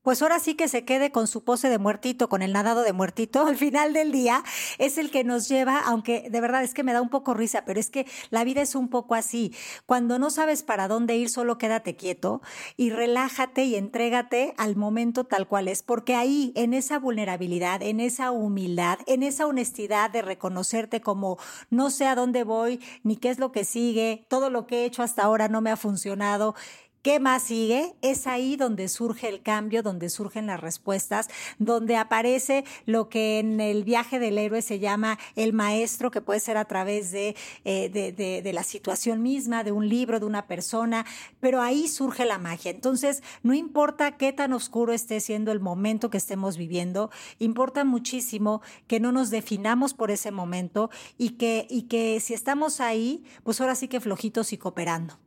Pues 0.03 0.23
ahora 0.23 0.39
sí 0.39 0.55
que 0.55 0.67
se 0.67 0.83
quede 0.83 1.11
con 1.11 1.27
su 1.27 1.43
pose 1.43 1.69
de 1.69 1.77
muertito, 1.77 2.27
con 2.27 2.41
el 2.41 2.53
nadado 2.53 2.81
de 2.81 2.91
muertito, 2.91 3.45
al 3.45 3.55
final 3.55 3.93
del 3.93 4.11
día 4.11 4.43
es 4.79 4.97
el 4.97 5.11
que 5.11 5.23
nos 5.23 5.47
lleva, 5.47 5.77
aunque 5.77 6.27
de 6.31 6.41
verdad 6.41 6.63
es 6.63 6.73
que 6.73 6.83
me 6.83 6.91
da 6.91 7.03
un 7.03 7.09
poco 7.09 7.35
risa, 7.35 7.65
pero 7.65 7.79
es 7.79 7.91
que 7.91 8.07
la 8.31 8.43
vida 8.43 8.63
es 8.63 8.73
un 8.73 8.87
poco 8.87 9.13
así. 9.13 9.53
Cuando 9.85 10.17
no 10.17 10.31
sabes 10.31 10.63
para 10.63 10.87
dónde 10.87 11.17
ir, 11.17 11.29
solo 11.29 11.59
quédate 11.59 11.95
quieto 11.95 12.41
y 12.77 12.89
relájate 12.89 13.65
y 13.65 13.75
entrégate 13.75 14.55
al 14.57 14.75
momento 14.75 15.25
tal 15.25 15.47
cual 15.47 15.67
es, 15.67 15.83
porque 15.83 16.15
ahí, 16.15 16.51
en 16.55 16.73
esa 16.73 16.97
vulnerabilidad, 16.97 17.83
en 17.83 17.99
esa 17.99 18.31
humildad, 18.31 18.97
en 19.05 19.21
esa 19.21 19.45
honestidad 19.45 20.09
de 20.09 20.23
reconocerte 20.23 21.01
como 21.01 21.37
no 21.69 21.91
sé 21.91 22.07
a 22.07 22.15
dónde 22.15 22.43
voy, 22.43 22.79
ni 23.03 23.17
qué 23.17 23.29
es 23.29 23.37
lo 23.37 23.51
que 23.51 23.65
sigue, 23.65 24.25
todo 24.29 24.49
lo 24.49 24.65
que 24.65 24.79
he 24.79 24.85
hecho 24.85 25.03
hasta 25.03 25.21
ahora 25.21 25.47
no 25.47 25.61
me 25.61 25.69
ha 25.69 25.77
funcionado 25.77 26.55
¿Qué 27.01 27.19
más 27.19 27.41
sigue? 27.41 27.95
Es 28.03 28.27
ahí 28.27 28.57
donde 28.57 28.87
surge 28.87 29.27
el 29.27 29.41
cambio, 29.41 29.81
donde 29.81 30.07
surgen 30.07 30.45
las 30.45 30.61
respuestas, 30.61 31.29
donde 31.57 31.95
aparece 31.95 32.63
lo 32.85 33.09
que 33.09 33.39
en 33.39 33.59
el 33.59 33.83
viaje 33.83 34.19
del 34.19 34.37
héroe 34.37 34.61
se 34.61 34.77
llama 34.77 35.17
el 35.35 35.51
maestro, 35.51 36.11
que 36.11 36.21
puede 36.21 36.39
ser 36.39 36.57
a 36.57 36.65
través 36.65 37.11
de, 37.11 37.35
eh, 37.65 37.89
de, 37.89 38.11
de, 38.43 38.53
la 38.53 38.61
situación 38.61 39.23
misma, 39.23 39.63
de 39.63 39.71
un 39.71 39.89
libro, 39.89 40.19
de 40.19 40.27
una 40.27 40.45
persona, 40.45 41.03
pero 41.39 41.59
ahí 41.59 41.87
surge 41.87 42.23
la 42.23 42.37
magia. 42.37 42.69
Entonces, 42.69 43.23
no 43.41 43.55
importa 43.55 44.17
qué 44.17 44.31
tan 44.31 44.53
oscuro 44.53 44.93
esté 44.93 45.21
siendo 45.21 45.51
el 45.51 45.59
momento 45.59 46.11
que 46.11 46.17
estemos 46.17 46.55
viviendo, 46.55 47.09
importa 47.39 47.83
muchísimo 47.83 48.61
que 48.85 48.99
no 48.99 49.11
nos 49.11 49.31
definamos 49.31 49.95
por 49.95 50.11
ese 50.11 50.29
momento 50.29 50.91
y 51.17 51.31
que, 51.31 51.65
y 51.67 51.83
que 51.83 52.19
si 52.19 52.35
estamos 52.35 52.79
ahí, 52.79 53.23
pues 53.43 53.59
ahora 53.59 53.73
sí 53.73 53.87
que 53.87 53.99
flojitos 53.99 54.53
y 54.53 54.59
cooperando. 54.59 55.17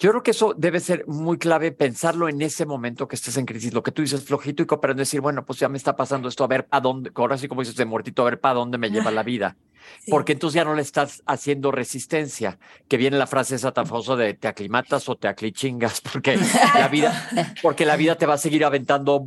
Yo 0.00 0.08
creo 0.12 0.22
que 0.22 0.30
eso 0.30 0.54
debe 0.56 0.80
ser 0.80 1.06
muy 1.06 1.36
clave 1.36 1.72
pensarlo 1.72 2.30
en 2.30 2.40
ese 2.40 2.64
momento 2.64 3.06
que 3.06 3.16
estés 3.16 3.36
en 3.36 3.44
crisis. 3.44 3.74
Lo 3.74 3.82
que 3.82 3.92
tú 3.92 4.00
dices, 4.00 4.24
flojito 4.24 4.62
y 4.62 4.66
cooperando, 4.66 5.00
decir, 5.00 5.20
bueno, 5.20 5.44
pues 5.44 5.58
ya 5.58 5.68
me 5.68 5.76
está 5.76 5.94
pasando 5.94 6.26
esto, 6.26 6.42
a 6.42 6.46
ver 6.46 6.66
a 6.70 6.80
dónde, 6.80 7.12
ahora 7.14 7.36
sí 7.36 7.48
como 7.48 7.60
dices 7.60 7.76
de 7.76 7.84
muertito, 7.84 8.22
a 8.22 8.24
ver 8.24 8.40
para 8.40 8.54
dónde 8.54 8.78
me 8.78 8.90
lleva 8.90 9.10
la 9.10 9.22
vida. 9.22 9.56
Sí. 10.04 10.10
Porque 10.10 10.32
entonces 10.32 10.56
ya 10.56 10.64
no 10.64 10.74
le 10.74 10.82
estás 10.82 11.22
haciendo 11.24 11.72
resistencia, 11.72 12.58
que 12.86 12.98
viene 12.98 13.16
la 13.16 13.26
frase 13.26 13.54
esa 13.54 13.72
tan 13.72 13.86
famosa 13.86 14.14
de 14.14 14.34
te 14.34 14.46
aclimatas 14.46 15.08
o 15.08 15.16
te 15.16 15.26
aclichingas, 15.26 16.00
porque 16.12 16.38
la 16.74 16.86
vida, 16.88 17.30
porque 17.62 17.86
la 17.86 17.96
vida 17.96 18.14
te 18.18 18.26
va 18.26 18.34
a 18.34 18.38
seguir 18.38 18.64
aventando 18.64 19.26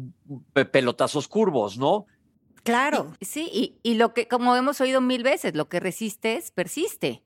pelotazos 0.72 1.28
curvos, 1.28 1.80
¿no? 1.80 2.06
Claro. 2.62 3.14
Sí, 3.20 3.50
y, 3.52 3.80
y 3.82 3.96
lo 3.96 4.14
que, 4.14 4.28
como 4.28 4.56
hemos 4.56 4.80
oído 4.80 5.02
mil 5.02 5.24
veces, 5.24 5.56
lo 5.56 5.68
que 5.68 5.80
resistes, 5.80 6.52
persiste. 6.52 7.24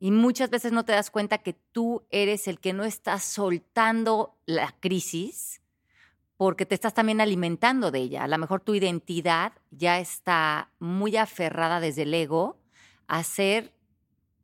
Y 0.00 0.10
muchas 0.10 0.50
veces 0.50 0.72
no 0.72 0.84
te 0.84 0.92
das 0.92 1.10
cuenta 1.10 1.38
que 1.38 1.54
tú 1.54 2.06
eres 2.10 2.46
el 2.46 2.60
que 2.60 2.72
no 2.72 2.84
está 2.84 3.18
soltando 3.18 4.36
la 4.46 4.74
crisis 4.80 5.60
porque 6.36 6.66
te 6.66 6.76
estás 6.76 6.94
también 6.94 7.20
alimentando 7.20 7.90
de 7.90 7.98
ella. 7.98 8.22
A 8.22 8.28
lo 8.28 8.38
mejor 8.38 8.60
tu 8.60 8.74
identidad 8.76 9.52
ya 9.72 9.98
está 9.98 10.70
muy 10.78 11.16
aferrada 11.16 11.80
desde 11.80 12.02
el 12.02 12.14
ego 12.14 12.60
a 13.08 13.24
ser 13.24 13.74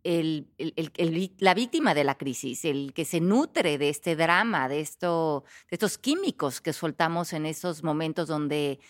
el, 0.03 0.49
el, 0.59 0.93
el, 0.97 1.33
la 1.39 1.55
víctima 1.55 1.95
de 1.95 2.03
la 2.03 2.17
crisis, 2.17 2.65
el 2.65 2.93
que 2.93 3.05
se 3.05 3.21
nutre 3.21 3.79
de 3.79 3.89
este 3.91 4.17
drama, 4.17 4.69
de, 4.69 4.81
esto, 4.81 5.45
de 5.71 5.77
estos 5.77 5.97
químicos 5.97 6.61
que 6.61 6.73
soltamos 6.73 7.33
en 7.33 7.47
esos 7.47 7.85
momentos 7.85 8.27
donde 8.27 8.81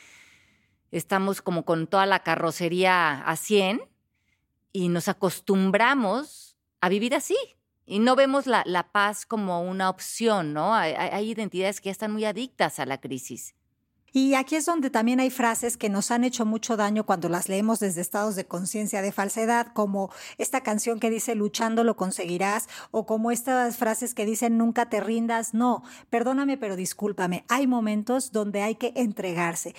estamos 0.90 1.42
como 1.42 1.66
con 1.66 1.86
toda 1.86 2.06
la 2.06 2.20
carrocería 2.20 3.20
a 3.20 3.36
100 3.36 3.82
y 4.72 4.88
nos 4.88 5.08
acostumbramos 5.08 6.53
a 6.84 6.88
vivir 6.90 7.14
así. 7.14 7.36
Y 7.86 7.98
no 7.98 8.14
vemos 8.14 8.46
la, 8.46 8.62
la 8.66 8.92
paz 8.92 9.26
como 9.26 9.62
una 9.62 9.88
opción, 9.88 10.52
¿no? 10.52 10.74
Hay, 10.74 10.92
hay, 10.92 11.30
identidades 11.30 11.80
que 11.80 11.86
ya 11.86 11.92
están 11.92 12.12
muy 12.12 12.24
adictas 12.24 12.78
a 12.78 12.86
la 12.86 13.00
crisis. 13.00 13.54
Y 14.16 14.34
aquí 14.34 14.54
es 14.54 14.64
donde 14.64 14.90
también 14.90 15.18
hay 15.18 15.28
frases 15.28 15.76
que 15.76 15.88
nos 15.88 16.12
han 16.12 16.22
hecho 16.22 16.46
mucho 16.46 16.76
daño 16.76 17.04
cuando 17.04 17.28
las 17.28 17.48
leemos 17.48 17.80
desde 17.80 18.00
estados 18.00 18.36
de 18.36 18.46
conciencia 18.46 19.02
de 19.02 19.10
falsedad, 19.10 19.72
como 19.72 20.12
esta 20.38 20.60
canción 20.60 21.00
que 21.00 21.10
dice 21.10 21.34
luchando 21.34 21.82
lo 21.82 21.96
conseguirás, 21.96 22.68
o 22.92 23.06
como 23.06 23.32
estas 23.32 23.76
frases 23.76 24.14
que 24.14 24.24
dicen 24.24 24.56
nunca 24.56 24.88
te 24.88 25.00
rindas. 25.00 25.52
No, 25.52 25.82
perdóname, 26.10 26.56
pero 26.56 26.76
discúlpame. 26.76 27.44
Hay 27.48 27.66
momentos 27.66 28.30
donde 28.30 28.62
hay 28.62 28.76
que 28.76 28.92
entregarse. 28.94 29.74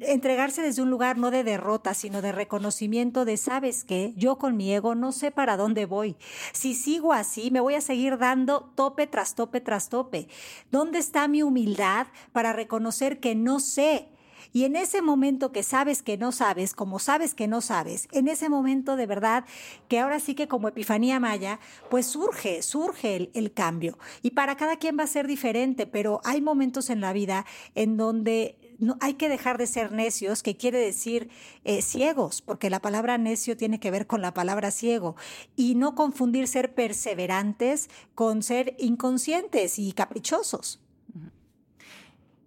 Entregarse 0.00 0.62
desde 0.62 0.80
un 0.80 0.88
lugar 0.88 1.18
no 1.18 1.30
de 1.30 1.44
derrota, 1.44 1.92
sino 1.92 2.22
de 2.22 2.32
reconocimiento 2.32 3.26
de, 3.26 3.36
¿sabes 3.36 3.84
qué? 3.84 4.14
Yo 4.16 4.38
con 4.38 4.56
mi 4.56 4.74
no 4.96 5.12
sé 5.12 5.30
para 5.30 5.58
dónde 5.58 5.84
voy. 5.84 6.16
Si 6.52 6.74
sigo 6.74 7.12
así, 7.12 7.50
me 7.50 7.60
voy 7.60 7.74
a 7.74 7.82
seguir 7.82 8.16
dando 8.16 8.72
tope 8.74 9.06
tras 9.06 9.34
tope 9.34 9.60
tras 9.60 9.90
tope. 9.90 10.26
¿Dónde 10.70 10.98
está 10.98 11.28
mi 11.28 11.42
humildad 11.42 12.06
para 12.32 12.54
reconocer 12.54 13.20
que 13.20 13.34
no? 13.34 13.60
Sé. 13.74 14.08
Y 14.52 14.64
en 14.64 14.76
ese 14.76 15.02
momento 15.02 15.50
que 15.50 15.64
sabes 15.64 16.02
que 16.02 16.16
no 16.16 16.30
sabes, 16.30 16.74
como 16.74 17.00
sabes 17.00 17.34
que 17.34 17.48
no 17.48 17.60
sabes, 17.60 18.06
en 18.12 18.28
ese 18.28 18.48
momento 18.48 18.94
de 18.94 19.06
verdad 19.06 19.44
que 19.88 19.98
ahora 19.98 20.20
sí 20.20 20.36
que 20.36 20.46
como 20.46 20.68
Epifanía 20.68 21.18
Maya, 21.18 21.58
pues 21.90 22.06
surge, 22.06 22.62
surge 22.62 23.16
el, 23.16 23.30
el 23.34 23.52
cambio. 23.52 23.98
Y 24.22 24.30
para 24.30 24.56
cada 24.56 24.76
quien 24.76 24.96
va 24.96 25.02
a 25.02 25.08
ser 25.08 25.26
diferente, 25.26 25.86
pero 25.88 26.20
hay 26.22 26.40
momentos 26.40 26.88
en 26.88 27.00
la 27.00 27.12
vida 27.12 27.44
en 27.74 27.96
donde 27.96 28.56
no, 28.78 28.96
hay 29.00 29.14
que 29.14 29.28
dejar 29.28 29.58
de 29.58 29.66
ser 29.66 29.92
necios, 29.92 30.42
que 30.42 30.56
quiere 30.56 30.78
decir 30.78 31.30
eh, 31.64 31.82
ciegos, 31.82 32.42
porque 32.42 32.70
la 32.70 32.80
palabra 32.80 33.18
necio 33.18 33.56
tiene 33.56 33.80
que 33.80 33.90
ver 33.90 34.06
con 34.06 34.22
la 34.22 34.34
palabra 34.34 34.70
ciego, 34.70 35.16
y 35.56 35.74
no 35.74 35.94
confundir 35.94 36.48
ser 36.48 36.74
perseverantes 36.74 37.88
con 38.14 38.42
ser 38.42 38.76
inconscientes 38.78 39.78
y 39.78 39.92
caprichosos. 39.92 40.83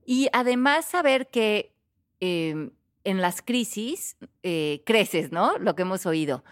Y 0.09 0.29
además 0.31 0.85
saber 0.85 1.27
que 1.27 1.75
eh, 2.21 2.71
en 3.03 3.21
las 3.21 3.41
crisis 3.41 4.15
eh, 4.41 4.81
creces, 4.85 5.33
¿no? 5.33 5.57
Lo 5.59 5.75
que 5.75 5.81
hemos 5.81 6.05
oído. 6.05 6.45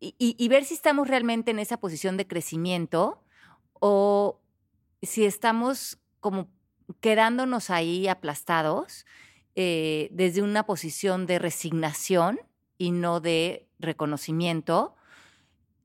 Y, 0.00 0.48
ver 0.48 0.64
si 0.64 0.74
estamos 0.74 1.06
realmente 1.06 1.52
en 1.52 1.60
esa 1.60 1.78
posición 1.78 2.16
de 2.16 2.26
crecimiento 2.26 3.22
o 3.74 4.40
si 5.02 5.24
estamos 5.24 5.98
como 6.18 6.48
quedándonos 7.00 7.70
ahí 7.70 8.08
aplastados 8.08 9.06
eh, 9.54 10.08
desde 10.10 10.42
una 10.42 10.66
posición 10.66 11.26
de 11.26 11.38
resignación 11.38 12.40
y 12.76 12.90
no 12.90 13.20
de 13.20 13.68
reconocimiento 13.78 14.96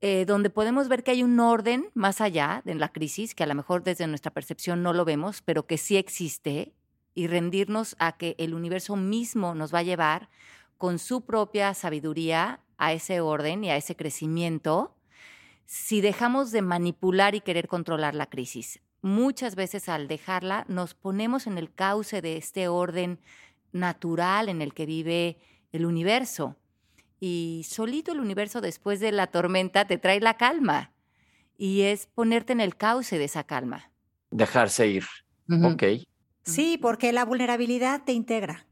eh, 0.06 0.26
donde 0.26 0.50
podemos 0.50 0.88
ver 0.88 1.02
que 1.02 1.12
hay 1.12 1.22
un 1.22 1.40
orden 1.40 1.88
más 1.94 2.20
allá 2.20 2.60
de 2.66 2.74
la 2.74 2.92
crisis, 2.92 3.34
que 3.34 3.42
a 3.42 3.46
lo 3.46 3.54
mejor 3.54 3.82
desde 3.82 4.06
nuestra 4.06 4.30
percepción 4.30 4.82
no 4.82 4.92
lo 4.92 5.06
vemos, 5.06 5.40
pero 5.40 5.66
que 5.66 5.78
sí 5.78 5.96
existe, 5.96 6.74
y 7.14 7.26
rendirnos 7.26 7.96
a 7.98 8.18
que 8.18 8.34
el 8.36 8.52
universo 8.52 8.96
mismo 8.96 9.54
nos 9.54 9.72
va 9.72 9.78
a 9.78 9.82
llevar 9.82 10.28
con 10.76 10.98
su 10.98 11.22
propia 11.22 11.72
sabiduría 11.72 12.60
a 12.76 12.92
ese 12.92 13.22
orden 13.22 13.64
y 13.64 13.70
a 13.70 13.78
ese 13.78 13.96
crecimiento, 13.96 14.94
si 15.64 16.02
dejamos 16.02 16.52
de 16.52 16.60
manipular 16.60 17.34
y 17.34 17.40
querer 17.40 17.66
controlar 17.66 18.14
la 18.14 18.26
crisis. 18.26 18.80
Muchas 19.00 19.54
veces 19.54 19.88
al 19.88 20.06
dejarla 20.06 20.66
nos 20.68 20.92
ponemos 20.92 21.46
en 21.46 21.56
el 21.56 21.72
cauce 21.72 22.20
de 22.20 22.36
este 22.36 22.68
orden 22.68 23.20
natural 23.72 24.50
en 24.50 24.60
el 24.60 24.74
que 24.74 24.84
vive 24.84 25.38
el 25.72 25.86
universo 25.86 26.56
y 27.26 27.62
solito 27.64 28.12
el 28.12 28.20
universo 28.20 28.60
después 28.60 29.00
de 29.00 29.10
la 29.10 29.28
tormenta 29.28 29.86
te 29.86 29.96
trae 29.96 30.20
la 30.20 30.36
calma 30.36 30.92
y 31.56 31.80
es 31.80 32.04
ponerte 32.04 32.52
en 32.52 32.60
el 32.60 32.76
cauce 32.76 33.16
de 33.16 33.24
esa 33.24 33.44
calma. 33.44 33.90
Dejarse 34.30 34.88
ir. 34.88 35.06
Uh 35.48 35.54
-huh. 35.54 35.72
Ok. 35.72 36.06
Sí, 36.42 36.76
porque 36.76 37.14
la 37.14 37.24
vulnerabilidad 37.24 38.04
te 38.04 38.12
integra. 38.12 38.66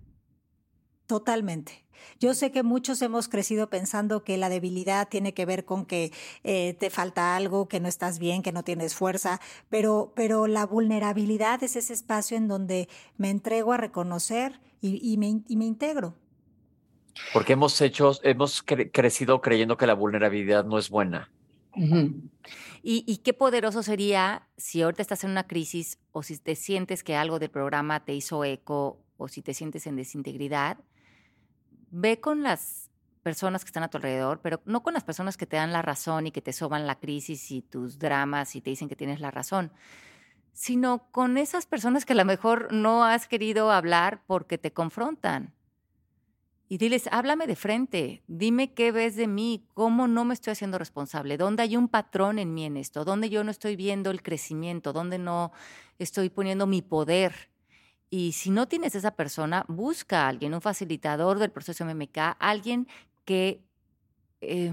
Totalmente. 1.06 1.86
Yo 2.20 2.34
sé 2.34 2.52
que 2.52 2.62
muchos 2.62 3.00
hemos 3.00 3.26
crecido 3.28 3.70
pensando 3.70 4.22
que 4.22 4.36
la 4.36 4.50
debilidad 4.50 5.08
tiene 5.08 5.32
que 5.32 5.46
ver 5.46 5.64
con 5.64 5.86
que 5.86 6.12
eh, 6.44 6.76
te 6.78 6.90
falta 6.90 7.34
algo, 7.36 7.68
que 7.68 7.80
no 7.80 7.88
estás 7.88 8.18
bien, 8.18 8.42
que 8.42 8.52
no 8.52 8.64
tienes 8.64 8.94
fuerza, 8.94 9.40
pero, 9.70 10.12
pero 10.14 10.46
la 10.46 10.66
vulnerabilidad 10.66 11.62
es 11.62 11.76
ese 11.76 11.94
espacio 11.94 12.36
en 12.36 12.48
donde 12.48 12.90
me 13.16 13.30
entrego 13.30 13.72
a 13.72 13.78
reconocer 13.78 14.60
y, 14.82 15.00
y, 15.02 15.16
me, 15.16 15.42
y 15.48 15.56
me 15.56 15.64
integro. 15.64 16.18
Porque 17.32 17.54
hemos 17.54 17.80
hecho, 17.80 18.12
hemos 18.22 18.62
cre 18.62 18.90
crecido 18.90 19.40
creyendo 19.40 19.76
que 19.76 19.86
la 19.86 19.94
vulnerabilidad 19.94 20.64
no 20.64 20.78
es 20.78 20.90
buena. 20.90 21.30
¿Y, 22.82 23.16
qué 23.18 23.32
poderoso 23.32 23.82
sería 23.82 24.48
si 24.56 24.82
ahorita 24.82 25.02
estás 25.02 25.24
en 25.24 25.30
una 25.30 25.46
crisis 25.46 25.98
o 26.12 26.22
si 26.22 26.36
te 26.38 26.54
sientes 26.54 27.02
que 27.02 27.16
algo 27.16 27.38
del 27.38 27.50
programa 27.50 28.04
te 28.04 28.14
hizo 28.14 28.44
eco 28.44 28.98
o 29.16 29.28
si 29.28 29.40
te 29.42 29.54
sientes 29.54 29.86
en 29.86 29.96
desintegridad, 29.96 30.78
ve 31.90 32.20
con 32.20 32.42
las 32.42 32.90
personas 33.22 33.64
que 33.64 33.68
están 33.68 33.84
a 33.84 33.88
tu 33.88 33.98
alrededor, 33.98 34.40
pero 34.42 34.60
no 34.64 34.82
con 34.82 34.94
las 34.94 35.04
personas 35.04 35.36
que 35.36 35.46
te 35.46 35.56
dan 35.56 35.72
la 35.72 35.80
razón 35.80 36.26
y 36.26 36.32
que 36.32 36.42
te 36.42 36.52
soban 36.52 36.86
la 36.86 36.98
crisis 36.98 37.50
y 37.52 37.62
tus 37.62 37.98
dramas 37.98 38.56
y 38.56 38.60
te 38.60 38.70
dicen 38.70 38.88
que 38.88 38.96
tienes 38.96 39.20
la 39.20 39.30
razón, 39.30 39.72
sino 40.52 41.06
con 41.12 41.38
esas 41.38 41.66
personas 41.66 42.04
que 42.04 42.14
a 42.14 42.16
lo 42.16 42.24
mejor 42.24 42.72
no 42.72 43.04
has 43.04 43.28
querido 43.28 43.70
hablar 43.70 44.22
porque 44.26 44.58
te 44.58 44.72
confrontan. 44.72 45.54
Y 46.72 46.78
diles, 46.78 47.06
háblame 47.12 47.46
de 47.46 47.54
frente, 47.54 48.22
dime 48.28 48.72
qué 48.72 48.92
ves 48.92 49.14
de 49.14 49.26
mí, 49.26 49.66
cómo 49.74 50.08
no 50.08 50.24
me 50.24 50.32
estoy 50.32 50.52
haciendo 50.52 50.78
responsable, 50.78 51.36
dónde 51.36 51.62
hay 51.62 51.76
un 51.76 51.86
patrón 51.86 52.38
en 52.38 52.54
mí 52.54 52.64
en 52.64 52.78
esto, 52.78 53.04
dónde 53.04 53.28
yo 53.28 53.44
no 53.44 53.50
estoy 53.50 53.76
viendo 53.76 54.10
el 54.10 54.22
crecimiento, 54.22 54.94
dónde 54.94 55.18
no 55.18 55.52
estoy 55.98 56.30
poniendo 56.30 56.66
mi 56.66 56.80
poder. 56.80 57.50
Y 58.08 58.32
si 58.32 58.48
no 58.48 58.68
tienes 58.68 58.94
esa 58.94 59.16
persona, 59.16 59.66
busca 59.68 60.24
a 60.24 60.28
alguien, 60.28 60.54
un 60.54 60.62
facilitador 60.62 61.38
del 61.38 61.50
proceso 61.50 61.84
MMK, 61.84 62.38
alguien 62.38 62.88
que 63.26 63.60
eh, 64.40 64.72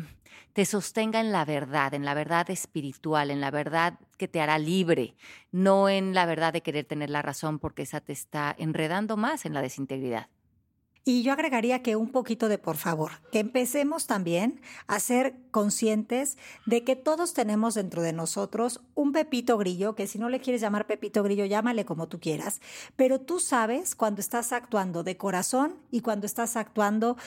te 0.53 0.63
sostenga 0.63 1.19
en 1.19 1.33
la 1.33 1.43
verdad, 1.43 1.93
en 1.93 2.05
la 2.05 2.13
verdad 2.13 2.49
espiritual, 2.49 3.29
en 3.29 3.41
la 3.41 3.51
verdad 3.51 3.99
que 4.17 4.29
te 4.29 4.39
hará 4.39 4.57
libre, 4.57 5.17
no 5.51 5.89
en 5.89 6.13
la 6.13 6.25
verdad 6.25 6.53
de 6.53 6.61
querer 6.61 6.85
tener 6.85 7.09
la 7.09 7.21
razón 7.21 7.59
porque 7.59 7.81
esa 7.81 7.99
te 7.99 8.13
está 8.13 8.55
enredando 8.57 9.17
más 9.17 9.45
en 9.45 9.53
la 9.53 9.61
desintegridad. 9.61 10.29
Y 11.05 11.23
yo 11.23 11.33
agregaría 11.33 11.81
que 11.81 11.95
un 11.95 12.11
poquito 12.11 12.49
de 12.49 12.57
por 12.57 12.77
favor, 12.77 13.11
que 13.31 13.39
empecemos 13.39 14.05
también 14.05 14.61
a 14.87 14.99
ser 14.99 15.35
conscientes 15.51 16.37
de 16.65 16.83
que 16.83 16.95
todos 16.95 17.33
tenemos 17.33 17.73
dentro 17.73 18.01
de 18.01 18.13
nosotros 18.13 18.81
un 18.95 19.11
pepito 19.11 19.57
grillo, 19.57 19.95
que 19.95 20.07
si 20.07 20.19
no 20.19 20.29
le 20.29 20.39
quieres 20.39 20.61
llamar 20.61 20.87
pepito 20.87 21.23
grillo, 21.23 21.45
llámale 21.45 21.85
como 21.85 22.07
tú 22.07 22.19
quieras, 22.19 22.61
pero 22.95 23.19
tú 23.19 23.39
sabes 23.39 23.95
cuando 23.95 24.21
estás 24.21 24.51
actuando 24.51 25.03
de 25.03 25.17
corazón 25.17 25.75
y 25.89 26.01
cuando 26.01 26.25
estás 26.25 26.55
actuando 26.55 27.17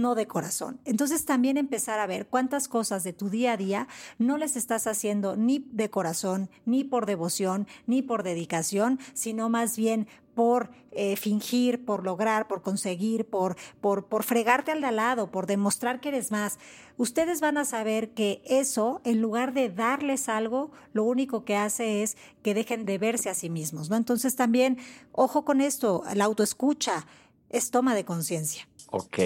no 0.00 0.14
de 0.14 0.26
corazón. 0.26 0.80
Entonces 0.84 1.24
también 1.24 1.56
empezar 1.56 1.98
a 1.98 2.06
ver 2.06 2.26
cuántas 2.26 2.68
cosas 2.68 3.04
de 3.04 3.12
tu 3.12 3.30
día 3.30 3.52
a 3.52 3.56
día 3.56 3.88
no 4.18 4.38
les 4.38 4.56
estás 4.56 4.86
haciendo 4.86 5.36
ni 5.36 5.66
de 5.70 5.90
corazón, 5.90 6.50
ni 6.64 6.84
por 6.84 7.06
devoción, 7.06 7.66
ni 7.86 8.02
por 8.02 8.22
dedicación, 8.22 8.98
sino 9.14 9.48
más 9.48 9.76
bien 9.76 10.06
por 10.36 10.68
eh, 10.92 11.16
fingir, 11.16 11.86
por 11.86 12.04
lograr, 12.04 12.46
por 12.46 12.60
conseguir, 12.60 13.24
por, 13.24 13.56
por, 13.80 14.04
por 14.04 14.22
fregarte 14.22 14.70
al 14.70 14.82
de 14.82 14.88
al 14.88 14.96
lado, 14.96 15.30
por 15.30 15.46
demostrar 15.46 15.98
que 15.98 16.10
eres 16.10 16.30
más. 16.30 16.58
Ustedes 16.98 17.40
van 17.40 17.56
a 17.56 17.64
saber 17.64 18.10
que 18.10 18.42
eso, 18.44 19.00
en 19.04 19.22
lugar 19.22 19.54
de 19.54 19.70
darles 19.70 20.28
algo, 20.28 20.72
lo 20.92 21.04
único 21.04 21.46
que 21.46 21.56
hace 21.56 22.02
es 22.02 22.18
que 22.42 22.52
dejen 22.52 22.84
de 22.84 22.98
verse 22.98 23.30
a 23.30 23.34
sí 23.34 23.48
mismos, 23.48 23.88
¿no? 23.88 23.96
Entonces 23.96 24.36
también, 24.36 24.76
ojo 25.12 25.46
con 25.46 25.62
esto, 25.62 26.02
la 26.14 26.26
autoescucha 26.26 27.06
es 27.48 27.70
toma 27.70 27.94
de 27.94 28.04
conciencia. 28.04 28.68
Ok 28.90 29.18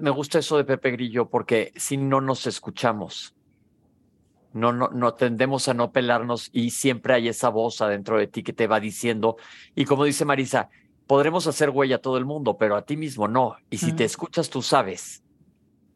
me 0.00 0.10
gusta 0.10 0.38
eso 0.38 0.56
de 0.56 0.64
Pepe 0.64 0.92
Grillo 0.92 1.28
porque 1.28 1.72
si 1.76 1.96
no 1.96 2.20
nos 2.20 2.46
escuchamos, 2.46 3.34
no, 4.52 4.72
no, 4.72 4.88
no 4.88 5.14
tendemos 5.14 5.68
a 5.68 5.74
no 5.74 5.92
pelarnos 5.92 6.50
y 6.52 6.70
siempre 6.70 7.14
hay 7.14 7.28
esa 7.28 7.48
voz 7.48 7.80
adentro 7.82 8.18
de 8.18 8.26
ti 8.26 8.42
que 8.42 8.52
te 8.52 8.66
va 8.66 8.80
diciendo. 8.80 9.36
Y 9.74 9.84
como 9.84 10.04
dice 10.04 10.24
Marisa, 10.24 10.70
podremos 11.06 11.46
hacer 11.46 11.70
huella 11.70 11.96
a 11.96 12.00
todo 12.00 12.16
el 12.16 12.24
mundo, 12.24 12.56
pero 12.56 12.76
a 12.76 12.82
ti 12.82 12.96
mismo 12.96 13.28
no. 13.28 13.56
Y 13.70 13.78
si 13.78 13.92
te 13.92 14.04
escuchas, 14.04 14.48
tú 14.48 14.62
sabes 14.62 15.22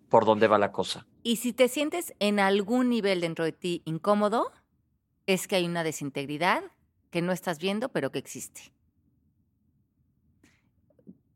por 0.08 0.24
dónde 0.24 0.48
va 0.48 0.58
la 0.58 0.72
cosa. 0.72 1.06
Y 1.22 1.36
si 1.36 1.52
te 1.52 1.68
sientes 1.68 2.14
en 2.18 2.40
algún 2.40 2.88
nivel 2.88 3.20
dentro 3.20 3.44
de 3.44 3.52
ti 3.52 3.82
incómodo, 3.84 4.50
es 5.26 5.46
que 5.46 5.56
hay 5.56 5.66
una 5.66 5.84
desintegridad 5.84 6.64
que 7.10 7.22
no 7.22 7.32
estás 7.32 7.58
viendo, 7.58 7.88
pero 7.90 8.10
que 8.10 8.18
existe 8.18 8.72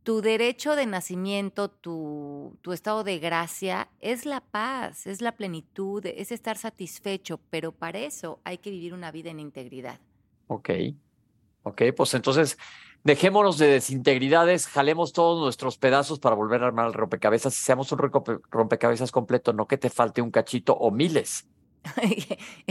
tu 0.05 0.21
derecho 0.21 0.77
de 0.77 0.85
nacimiento, 0.87 1.71
tu, 1.71 2.57
tu, 2.61 2.73
estado 2.73 3.05
de 3.05 3.19
gracia 3.19 3.89
es 4.01 4.27
la 4.27 4.41
paz, 4.41 5.07
es 5.07 5.23
la 5.23 5.33
plenitud, 5.33 6.05
es 6.05 6.31
estar 6.31 6.59
satisfecho, 6.59 7.41
pero 7.51 7.73
para 7.73 7.99
eso 7.99 8.39
hay 8.45 8.59
que 8.59 8.71
vivir 8.71 8.93
una 8.93 9.11
vida 9.11 9.31
en 9.31 9.41
integridad. 9.41 9.99
Ok, 10.47 10.71
ok, 11.63 11.83
pues 11.97 12.13
entonces 12.13 12.59
dejémonos 13.03 13.57
de 13.57 13.67
desintegridades, 13.67 14.67
jalemos 14.67 15.15
todos 15.15 15.41
nuestros 15.41 15.79
pedazos 15.79 16.21
para 16.21 16.37
volver 16.37 16.63
a 16.63 16.67
armar 16.67 16.87
el 16.87 16.93
rompecabezas 16.93 17.55
seamos 17.55 17.91
un 17.91 17.99
rompecabezas 18.51 19.11
completo, 19.11 19.55
no 19.55 19.67
que 19.67 19.79
te 19.79 19.89
falte 19.89 20.21
un 20.21 20.31
cachito 20.31 20.75
o 20.75 20.91
miles. 20.91 21.47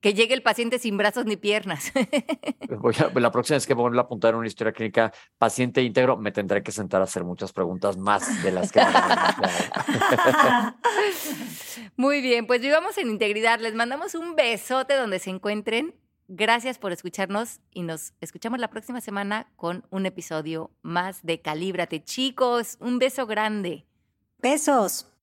que, 0.00 0.14
llegue 0.14 0.34
el 0.34 0.42
paciente 0.42 0.78
sin 0.78 0.96
brazos 0.96 1.26
ni 1.26 1.36
piernas. 1.36 1.92
la 3.14 3.30
próxima 3.30 3.56
vez 3.56 3.66
que 3.66 3.74
voy 3.74 3.96
a 3.96 4.00
apuntar 4.00 4.30
en 4.30 4.38
una 4.38 4.46
historia 4.46 4.72
clínica 4.72 5.12
paciente 5.38 5.82
íntegro, 5.82 6.16
me 6.16 6.32
tendré 6.32 6.62
que 6.62 6.72
sentar 6.72 7.00
a 7.00 7.04
hacer 7.04 7.24
muchas 7.24 7.52
preguntas 7.52 7.96
más 7.96 8.42
de 8.42 8.52
las 8.52 8.72
que 8.72 8.80
Muy 11.96 12.20
bien, 12.20 12.46
pues 12.46 12.60
vivamos 12.60 12.96
en 12.98 13.10
integridad. 13.10 13.60
Les 13.60 13.74
mandamos 13.74 14.14
un 14.14 14.34
besote 14.34 14.94
donde 14.94 15.18
se 15.18 15.30
encuentren. 15.30 15.94
Gracias 16.26 16.78
por 16.78 16.92
escucharnos 16.92 17.60
y 17.70 17.82
nos 17.82 18.14
escuchamos 18.20 18.58
la 18.58 18.68
próxima 18.68 19.02
semana 19.02 19.52
con 19.56 19.84
un 19.90 20.06
episodio 20.06 20.70
más 20.82 21.22
de 21.22 21.42
Calíbrate. 21.42 22.02
Chicos, 22.02 22.78
un 22.80 22.98
beso 22.98 23.26
grande. 23.26 23.84
Besos. 24.38 25.13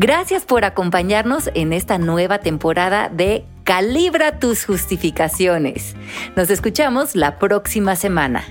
Gracias 0.00 0.44
por 0.44 0.64
acompañarnos 0.64 1.50
en 1.54 1.72
esta 1.72 1.98
nueva 1.98 2.38
temporada 2.38 3.08
de 3.08 3.44
Calibra 3.64 4.38
tus 4.38 4.64
justificaciones. 4.64 5.96
Nos 6.36 6.50
escuchamos 6.50 7.16
la 7.16 7.40
próxima 7.40 7.96
semana. 7.96 8.44